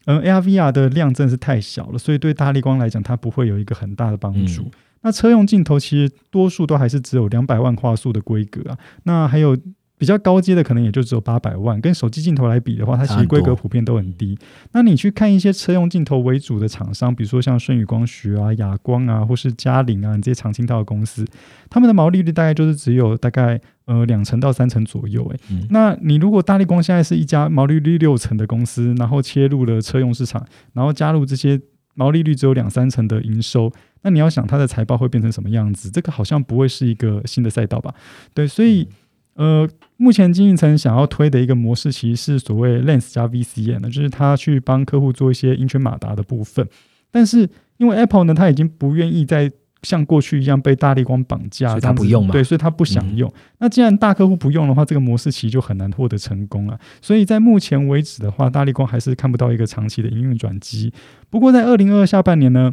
[0.05, 4.69] 嗯，AR、VR 的量真的是太小了，所以对大力光来讲，它不会有一个很大的帮助。
[5.01, 8.77] 那车用镜头其实多数都还是只有两百万画素的规格啊。
[9.03, 9.57] 那还有。
[9.97, 14.37] 比较高阶的可能也就只有八百万，跟手机镜头来比的话，它其实规格普遍都很低。
[14.73, 21.25] 那你去看一些车用镜头为主的厂商，比如说像舜宇光学啊、亚光啊，或是嘉陵啊，这些常青道的公司，
[21.69, 25.25] 他们的毛利率大概就是只有大概呃两成到三成左右。
[25.29, 25.39] 诶，
[25.69, 31.61] 那你如果大力光现在是一家毛利率六成的公司，然后切入了车用市场，然后加入这些
[31.93, 33.71] 毛利率只有两三成的营收，
[34.01, 35.89] 那你要想它的财报会变成什么样子？
[35.89, 37.93] 这个好像不会是一个新的赛道吧？
[38.33, 38.89] 对，所以。
[39.35, 39.67] 呃，
[39.97, 46.67] 目前经营层想要推的一个模式，其实是所谓 Lens 加 VCN 的，就是他去帮客户做一些英圈马达的部分。
[47.11, 52.31] 但是因为 Apple 呢，他已经不愿意再像过去一样被大力光绑架，他不用嘛？
[52.31, 53.31] 对，所以他不想用。
[53.59, 56.79] 那既然大客户不用的话，这个模式其实就很难获得成功啊。
[57.01, 60.93] 所以在目前为止的话，大力光还是看不到一个长期的营运转机。
[61.29, 62.71] 不过在二零二二下半年呢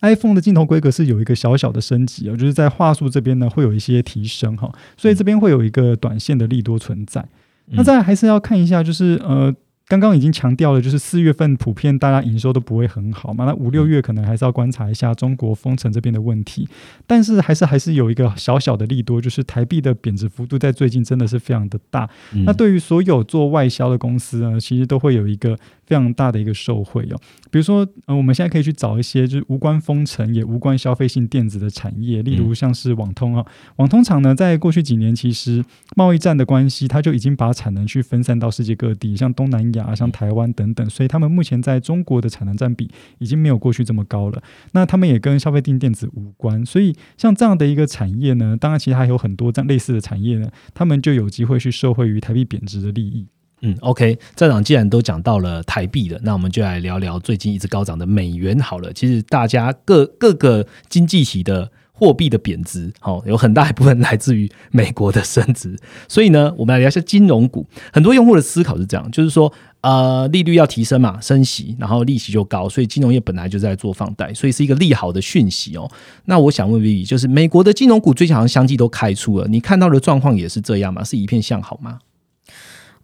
[0.00, 7.24] ？iPhone 的镜头规格是有一个小小的升级啊，就是在画素这边呢会有一些提升哈，所以这边会有一个短线的利多存在。
[7.72, 9.54] 那再还是要看一下，就是呃。
[9.88, 16.68] 刚刚已经强调了，就是四月份普遍大家营收都不会很好嘛，那五六月可能还是要观察一下中国封城这边的问题。
[17.08, 22.08] 但是还是还是有一个小小的利多，就是台币的贬值幅度在最近真的是非常的大。
[22.46, 25.58] 那对于所有做外销的公司呢，其实都会有一个
[25.90, 27.18] 非常大的一个受惠哦。
[27.50, 33.44] 比如说，呃，我们现在可以去找一些就是无关封城也无关消费性电子的产业，例如像是网通啊，
[33.76, 35.64] 网通厂呢，在过去几年其实
[35.96, 39.80] 贸易战的关系，它就已经把产能去分散到世界各地，像东南亚。
[39.80, 42.88] 啊，像台湾等等，所以他们目前在中国的产能占比
[43.18, 44.42] 已经没有过去这么高了。
[44.72, 53.26] 那他们也跟消费定电子无关，所以像这样的一个产业呢，当然其实还有很多这样类似的产业呢，他们就有机会去受惠于台币贬值的利益。
[53.62, 58.92] 嗯，OK，站长既然都讲到了台币了，那我们就来聊聊最近一直高涨的美元好了。
[58.92, 61.70] 其实大家各各个经济体的。
[61.92, 67.66] 货币的贬值，好，有很大一部分来自于美国的升值，所以呢，我们来聊一下金融股。
[67.92, 69.52] 很多用户的思考是这样，就是说，
[69.82, 75.86] 呃，利率要提升嘛，升息，然后利息就高，所以金融业本来就在做放贷，所以是一个利好的讯息哦。
[76.24, 81.04] 那我想问 Vivi，就是美国的金融股最近好像相继都开出了，你看到的状况也是这样吗？
[81.04, 81.98] 是一片向好吗？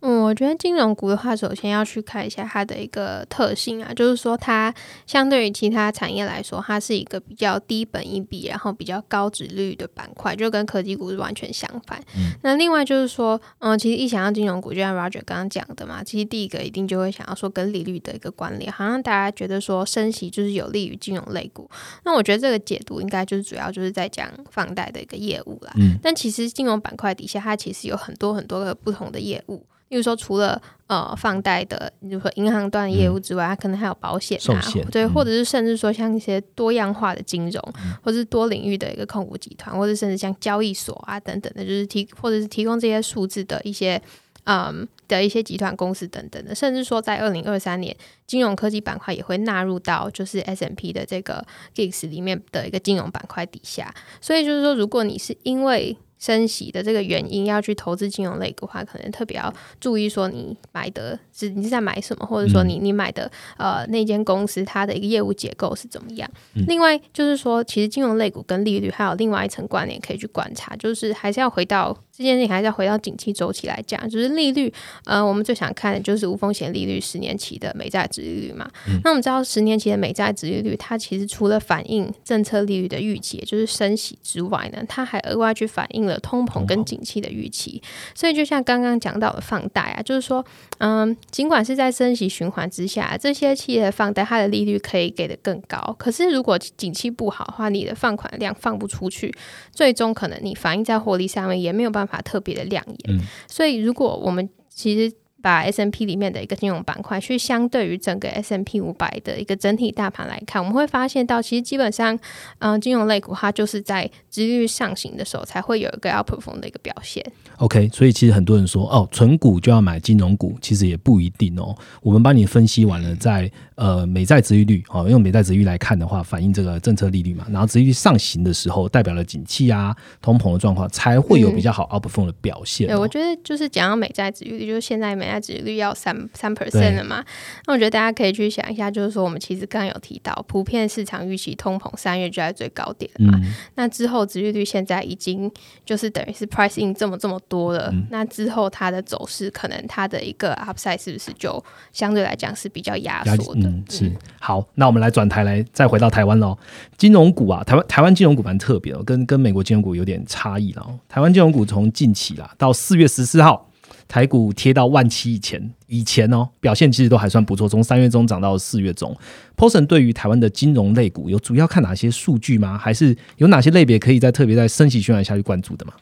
[0.09, 4.73] 嗯，我觉得金融股的话，首先要去看一下它的一个特性啊，就是说它
[5.05, 12.01] 相对于其他产业来说，它是一个比较低本一比，然后比较高值率的板块，就跟科技股是完全相反。
[12.43, 21.69] 那另外就是说，嗯，其实一想到金融股，就像 Roger 刚刚讲的嘛，其实第一个一定就会想要说跟利率的一个关联，好像大家觉得说升息就是有利于金融类股。
[22.05, 25.73] 那我觉得这个解读应该就是主要就是在讲放贷的一个业务啦。
[25.77, 29.67] 嗯，但其实金融板块底下，它其实有很多很多个不同的业务。
[29.89, 34.61] 例如说，除了呃放贷的，比如说银行端的业务之外，它可能还有保险啊，
[34.91, 37.63] 对，或者是甚至说像一些多样化的金融，
[38.03, 44.01] 或者是多领域的一个控股集团，或者甚至像交易所啊等等的，就是提或者是提供这些数字的一些
[44.45, 53.95] 嗯的一些集团公司等等的，甚至说在二零二三年，金融科技板块也会纳入到就是 S M P 的这个 GIX 里面的一个金融板块底下。
[54.21, 66.31] 所以就是说，如果你是因为升息的这个原因要去投资金融类股的话，可能特别要注意说你买的是你是在买什么，或者说你你买的呃那间公司它的一个业务结构是怎么样。
[66.67, 74.73] 另外就是说，其实金融类股跟利率还有另外一层关联可以去观察，就是还是要回到这件事情，还是要回到景气周期来讲，就是利率
[75.05, 78.67] 呃，我们最想看的就是无风险利率十年期的美债值利率嘛。
[79.05, 86.07] 那我们知道十年期的美债值利率，它其实除了反映政策利率的预期，也就是升息之外呢，它还额外去反映。
[86.07, 87.83] 了通膨跟景气的预期，
[88.15, 90.47] 所以就像刚刚讲到的放贷啊，就是说，
[90.79, 99.35] 嗯，尽管是在升息循环之下，这些企业的放贷它的利率可以给的更高，可是如果景气不好的话，你的放款量放不出去，
[99.73, 103.21] 最终可能你反映在获利上面也没有办法特别的亮眼。
[103.47, 105.15] 所以如果我们其实。
[105.47, 112.19] 把 S M P 里面的一个金融板块去相对于整个 S M P 五百的一个整体大盘来看，我们会发现到其实基本上，
[112.59, 117.25] 嗯，金融类股它就是在值率上行的时候才会有一个 outperform 的一个表现。
[117.59, 121.73] OK，所以其实很多人说哦，纯股就要买金融股，其实也不一定哦。
[122.03, 132.89] 我们帮你分析完了，在呃美债值利率哦，用美债值率来看的话，反映这个政策利率嘛，然后值利率上行的时候，代表了景气啊、通膨的状况，才会有比较好 outperform 的表现。
[132.89, 137.25] 对，我觉得就是讲到美债值利率，就是现在美债值率要三三 percent 了嘛，
[137.67, 143.39] 那我觉得大家可以去想一下，就是说我们其实刚刚有提到，普遍市场预期通膨三月就在最高点嘛，
[143.75, 145.51] 那之后值利率现在已经
[145.85, 151.63] 就是等于是 pricing 这么这么多了，那之后它的走势可能它的一个 upside 是不是就
[151.93, 153.69] 相对来讲是比较压缩的？
[153.69, 154.13] 嗯，是。
[154.41, 156.57] 好，那我们来转台来再回到台湾喽。
[156.97, 160.87] 金融股啊，台湾台湾金融股蛮特别哦，跟跟美国金融股有点差异了。
[161.09, 163.69] 台湾金融股从近期啦到四月十四号，
[164.09, 169.17] 台股贴到万七以前，以前哦表现其实都还算不错，从三月中涨到四月中。
[169.57, 172.79] Poson 对于台湾的金融类股有主要看哪些数据吗？
[172.79, 175.93] 还是有哪些类别可以在特别在升息循环下去关注的吗？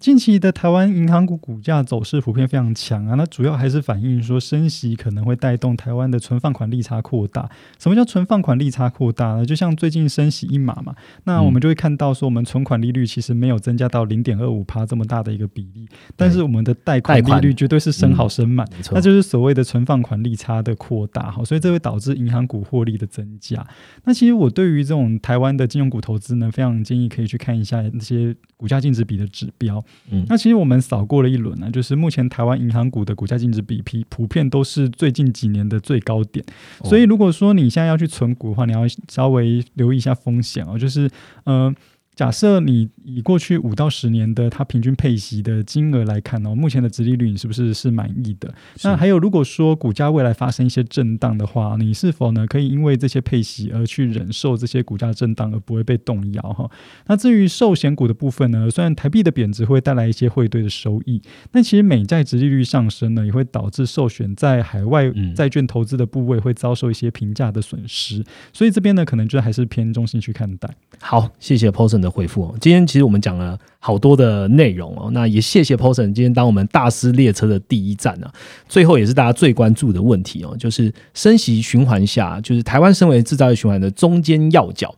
[0.00, 7.48] 近期的台湾银行股股价走势普遍非常强啊，那主要还是反映说升息可能会带动台湾的存放款利差扩大。
[7.78, 9.46] 什么叫存放款利差扩大呢？
[9.46, 23.64] 就像最近升息一码嘛，那我们就会看到说我们存款利率其实没有增加到零点二五趴这么大的一个比例，但是我们的贷款利率绝对是升好升满，那就是所谓的存放款利差的扩大哈，所以这会导致银行股获利的增加。
[24.02, 29.75] 那其实我对于这种台湾的金融股投资呢，非常建议可以去看一下那些股价净值比的指标。
[30.10, 36.44] 嗯，那其实我们扫过了一轮呢，就是目前台湾银行股的股价净值比 P 普遍都是最近几年的最高点，
[36.84, 41.10] 所以如果说你现在要去存股的话，你要稍微留意一下风险哦，就是
[41.44, 41.74] 呃。
[42.16, 48.52] 假设你以过去五到十年的它平均配息的金额来看哦，目前的殖利率你是不是是满意的？
[48.82, 56.70] 那还有，如果说股价未来发生一些震荡的话，你是否呢可以因为这些配息而去忍受这些股价震荡而不会被动摇哈？
[57.06, 61.20] 那至于寿险股的部分呢，虽然台币的贬值会带来一些汇兑的收益，
[61.52, 70.66] 但其实美债殖利率上升呢，也会导致寿险在海外债券投资的部位会遭受一些平价的损失，所以这边呢可能就还是偏中性去看待。
[70.98, 72.54] 好，谢谢 Paulson 的的回复哦。
[72.60, 78.30] 今天其实我们讲了好多的内容哦，那也谢谢 p o s o n 今天当我们大师列车的第一站呢。
[78.68, 84.94] 最后也是大家最关注的问题哦，就是升息循环下，就是台湾身为制造业循环的中间要角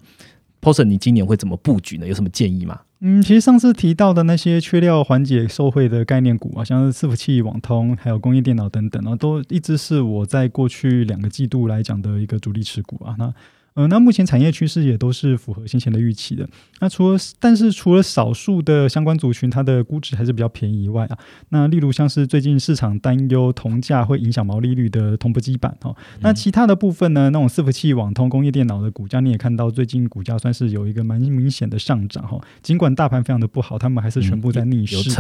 [0.61, 2.07] p o s o n 你今年会怎么布局呢？
[2.07, 2.81] 有什么建议吗？
[3.01, 13.15] 嗯，其实上次提到的那些缺料缓解受惠的概念股啊，像是伺服器、网通，还有工业电脑等等啊，都一直是我在过去两个季度来讲的一个主力持股啊。
[13.17, 13.33] 那
[13.75, 16.49] 呃，那目前产业趋势也都是符合先前的预期的。
[16.81, 21.19] 那除了，但是除了少数的相关族群，它的估值还是比较便宜以外啊，
[21.51, 32.41] 那例如像是最近市场担忧铜价会影响毛利率的铜箔基板哦，那其他的部分呢，那种伺服器、网通、工业电脑的股价，你也看到最近股价算是有一个蛮明显的上涨哈。
[32.63, 35.11] 尽管大盘非常的不好，他们还是全部在逆势，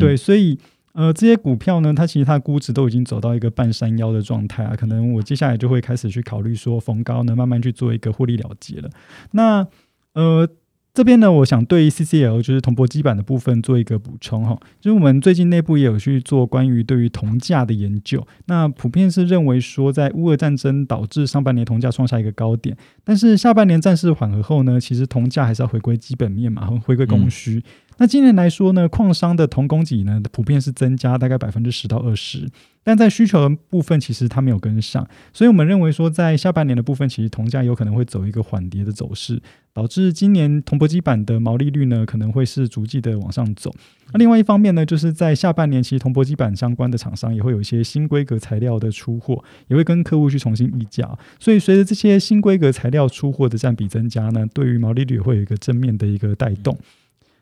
[0.00, 0.58] 对，所以。
[0.96, 8.88] 呃，这些股票呢，它其实它的估值都已经走到一个半山腰的状态啊，可能我接下来就会开始去考虑说逢高呢，慢慢去做一个获利了结了。
[9.32, 9.66] 那
[10.14, 10.48] 呃
[10.94, 22.74] 这边呢，我想对 CCL 就是铜箔基板的部分做一个补充哈，就是我们最近内部也有去做关于对于铜价的研究，那普遍是认为说，在乌俄战争导致上半年铜价创下一个高点，
[23.04, 27.62] 但是下半年战事缓和后呢，其实铜价还是要回归基本面嘛，回归供需。
[27.98, 32.46] 那今年来说呢，矿商的铜供给呢，普遍是增加大概百分之十到二十，
[32.84, 39.40] 但在需求的部分，其实它没有跟上，所以我们认为说，在下半年的部分，其实铜价有可能会走一个缓跌的走势，
[39.72, 43.74] 导致今年铜箔基板的毛利率呢，可能会是逐季的往上走。
[44.12, 51.08] 那另外一方面呢，就是在下半年，其实铜箔基板相关的厂商也会有一些新规格材料的出货，也会跟客户去重新议价，
[51.40, 56.76] 所以随着这些新规格材料出货的占比增加呢，对于毛利率会有一个正面的一个带动。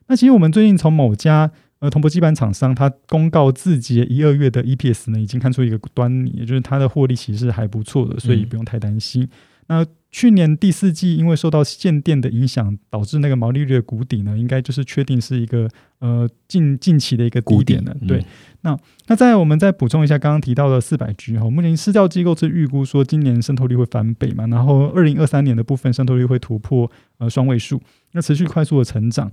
[0.07, 9.29] 那其实我们最近从某家呃铜箔基板厂商，它公告自己一二月的 EPS 呢，已经看出一个端倪，也就是它的获利其实还不错的，所以不用太担心。
[9.67, 15.67] 那去年第四季因为受到限电的影响，导致那个毛利率的谷底呢，应该就是确定是一个
[16.01, 17.97] 呃近近期的一个低点了。
[18.07, 18.23] 对，
[18.61, 27.81] 那那再我们再补充一下刚刚提到的四百 G 哈，目前市调机构是预估说今年渗透率会翻倍嘛，然后二零二三年的部分渗透率会突破呃双位数，
[28.13, 29.33] 那持续快速的成长。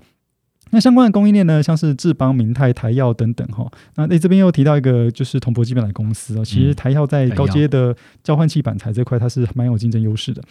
[0.71, 3.69] 那相关的供应链呢，像是智邦、明泰、台药等等哈。
[3.95, 10.41] 那诶这边又提到一个就是铜箔基板的公司哦，其实台药在高阶的交换器板材这块它是蛮有竞争优势的。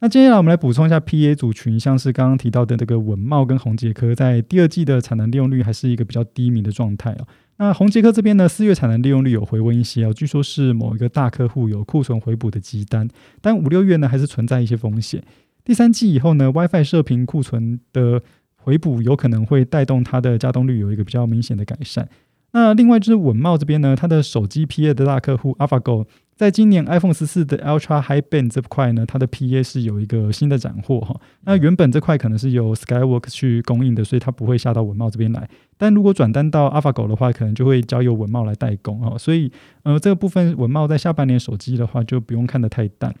[0.00, 7.26] 那接下来我们来补充一下 PA 组群，像是刚刚提到的这个文茂跟宏杰科，在第二季的产能利用率还是一个比较低迷的状态哦。
[7.56, 13.08] 那宏杰科这边呢，四月产能利用率有回温一些哦，据说是某一个大客户有库存回补的急单，
[13.40, 15.20] 但五六月呢还是存在一些风险。
[15.64, 18.22] 第三季以后呢，WiFi 射频库存的
[18.58, 22.08] 回补有可能会带动它的加动率有一个比较明显的改善。
[22.52, 26.06] 那另外就是稳茂这边呢，它的手机 PA 的大客户 AlphaGo。
[26.34, 31.20] 在今年 iPhone 十四的 Ultra High Band 这块呢，它的 PA 是有一个新的斩获哈。
[31.44, 35.48] 那原本这块可能是由 Skyworks 去供应的，所以它不会下到文茂这边来。
[35.76, 39.18] 但如果转单到 AlphaGo 的话，可能就会交由文茂来代工哦。
[39.18, 39.50] 所以
[39.82, 43.12] 呃，这个部分文茂在下半年手机的话，就不用看得太淡。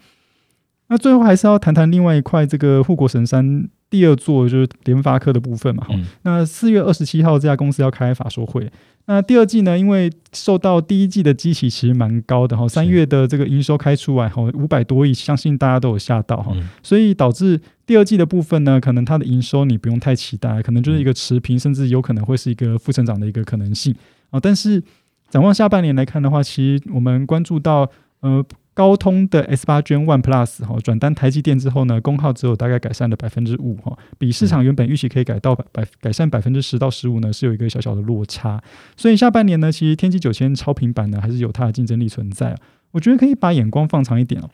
[0.86, 3.68] 那最后还是要谈谈另外一块这个护国神山。
[3.90, 5.86] 第二座就是联发科的部分嘛，
[6.22, 8.70] 那四月二十七号这家公司要开法说会。
[9.06, 23.94] 那第二季呢，因为受到第一季的基期其实蛮高的哈，三月的这个营收开出来哈，五百多亿，相信大家都有吓到哈，所以导致第二季的部分呢，可能它的营收你不用太期待，可能就是一个持平，甚至有可能会是一个负成长的一个可能性
[24.28, 24.38] 啊。
[24.38, 24.82] 但是
[25.30, 28.44] 展望下半年来看的话，其实我们关注到呃。
[28.78, 38.62] 高通的 S 八 Gen One Plus 哈转单台积电之后呢，功耗只有大概改善了百分之五哈，比市场原本预期可以改到百百改善百分之十到十五呢，是有一个小小的落差。
[38.96, 42.56] 所以下半年呢，其实天玑九千超频版呢，还是有它的竞争力存在啊。
[42.92, 44.48] 我觉得可以把眼光放长一点哦。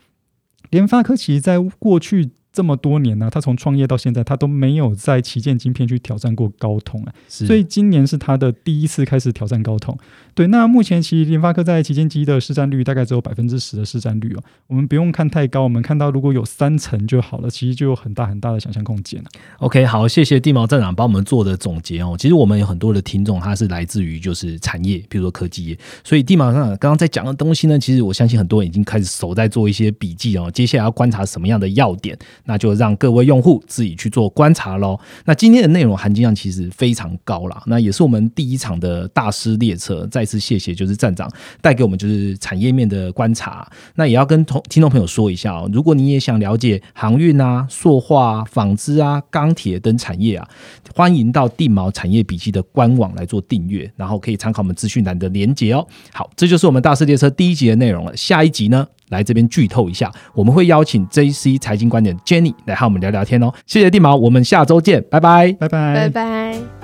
[0.71, 2.31] 联发科其实在过去。
[2.55, 9.99] 这么多年呢，他从创业到现在，他都没有在旗舰晶片去挑战过高通啊，所以今年是他的第一次开始挑战高通。
[10.35, 19.29] 对，那目前其实联发科在旗舰机的市占率大概只有百分之十的市占率哦，我们不用看太高，我们看到如果有三成就好了，其实就有很大很大的想象空间了。
[19.59, 22.15] OK，好，谢谢地毛站长帮我们做的总结哦。
[22.17, 30.49] 其实我们有很多的听众，他是来自于就是产业，比如说科技业，所以地毛站长刚刚在讲的东西呢，其实我相信很多人已经开始手在做一些笔记哦。
[30.53, 32.17] 接下来要观察什么样的要点？
[32.45, 34.99] 那就让各位用户自己去做观察喽。
[35.25, 40.07] 那今天的内容含金量其实非常高了，那也是我们第一场的大师列车。
[40.11, 41.31] 再次谢谢，就是站长
[41.61, 43.67] 带给我们就是产业面的观察。
[43.95, 50.49] 那也要跟同听众朋友说一下哦，如果你也想了解航运啊、塑化、纺织啊、钢铁等产业啊，
[50.95, 55.87] 欢迎到地毛产业笔记的官网来做订阅，然后可以参考我们资讯栏的连接哦。
[56.13, 58.17] 好，这就是我们大师列车第一集的内容了。
[58.17, 58.87] 下一集呢？
[59.09, 63.53] 来这边剧透一下，我们会邀请 J C 财经观点 Jenny 来和我们聊聊天哦。
[63.67, 66.84] 谢谢地毛，我们下周见，拜拜，拜拜，拜拜。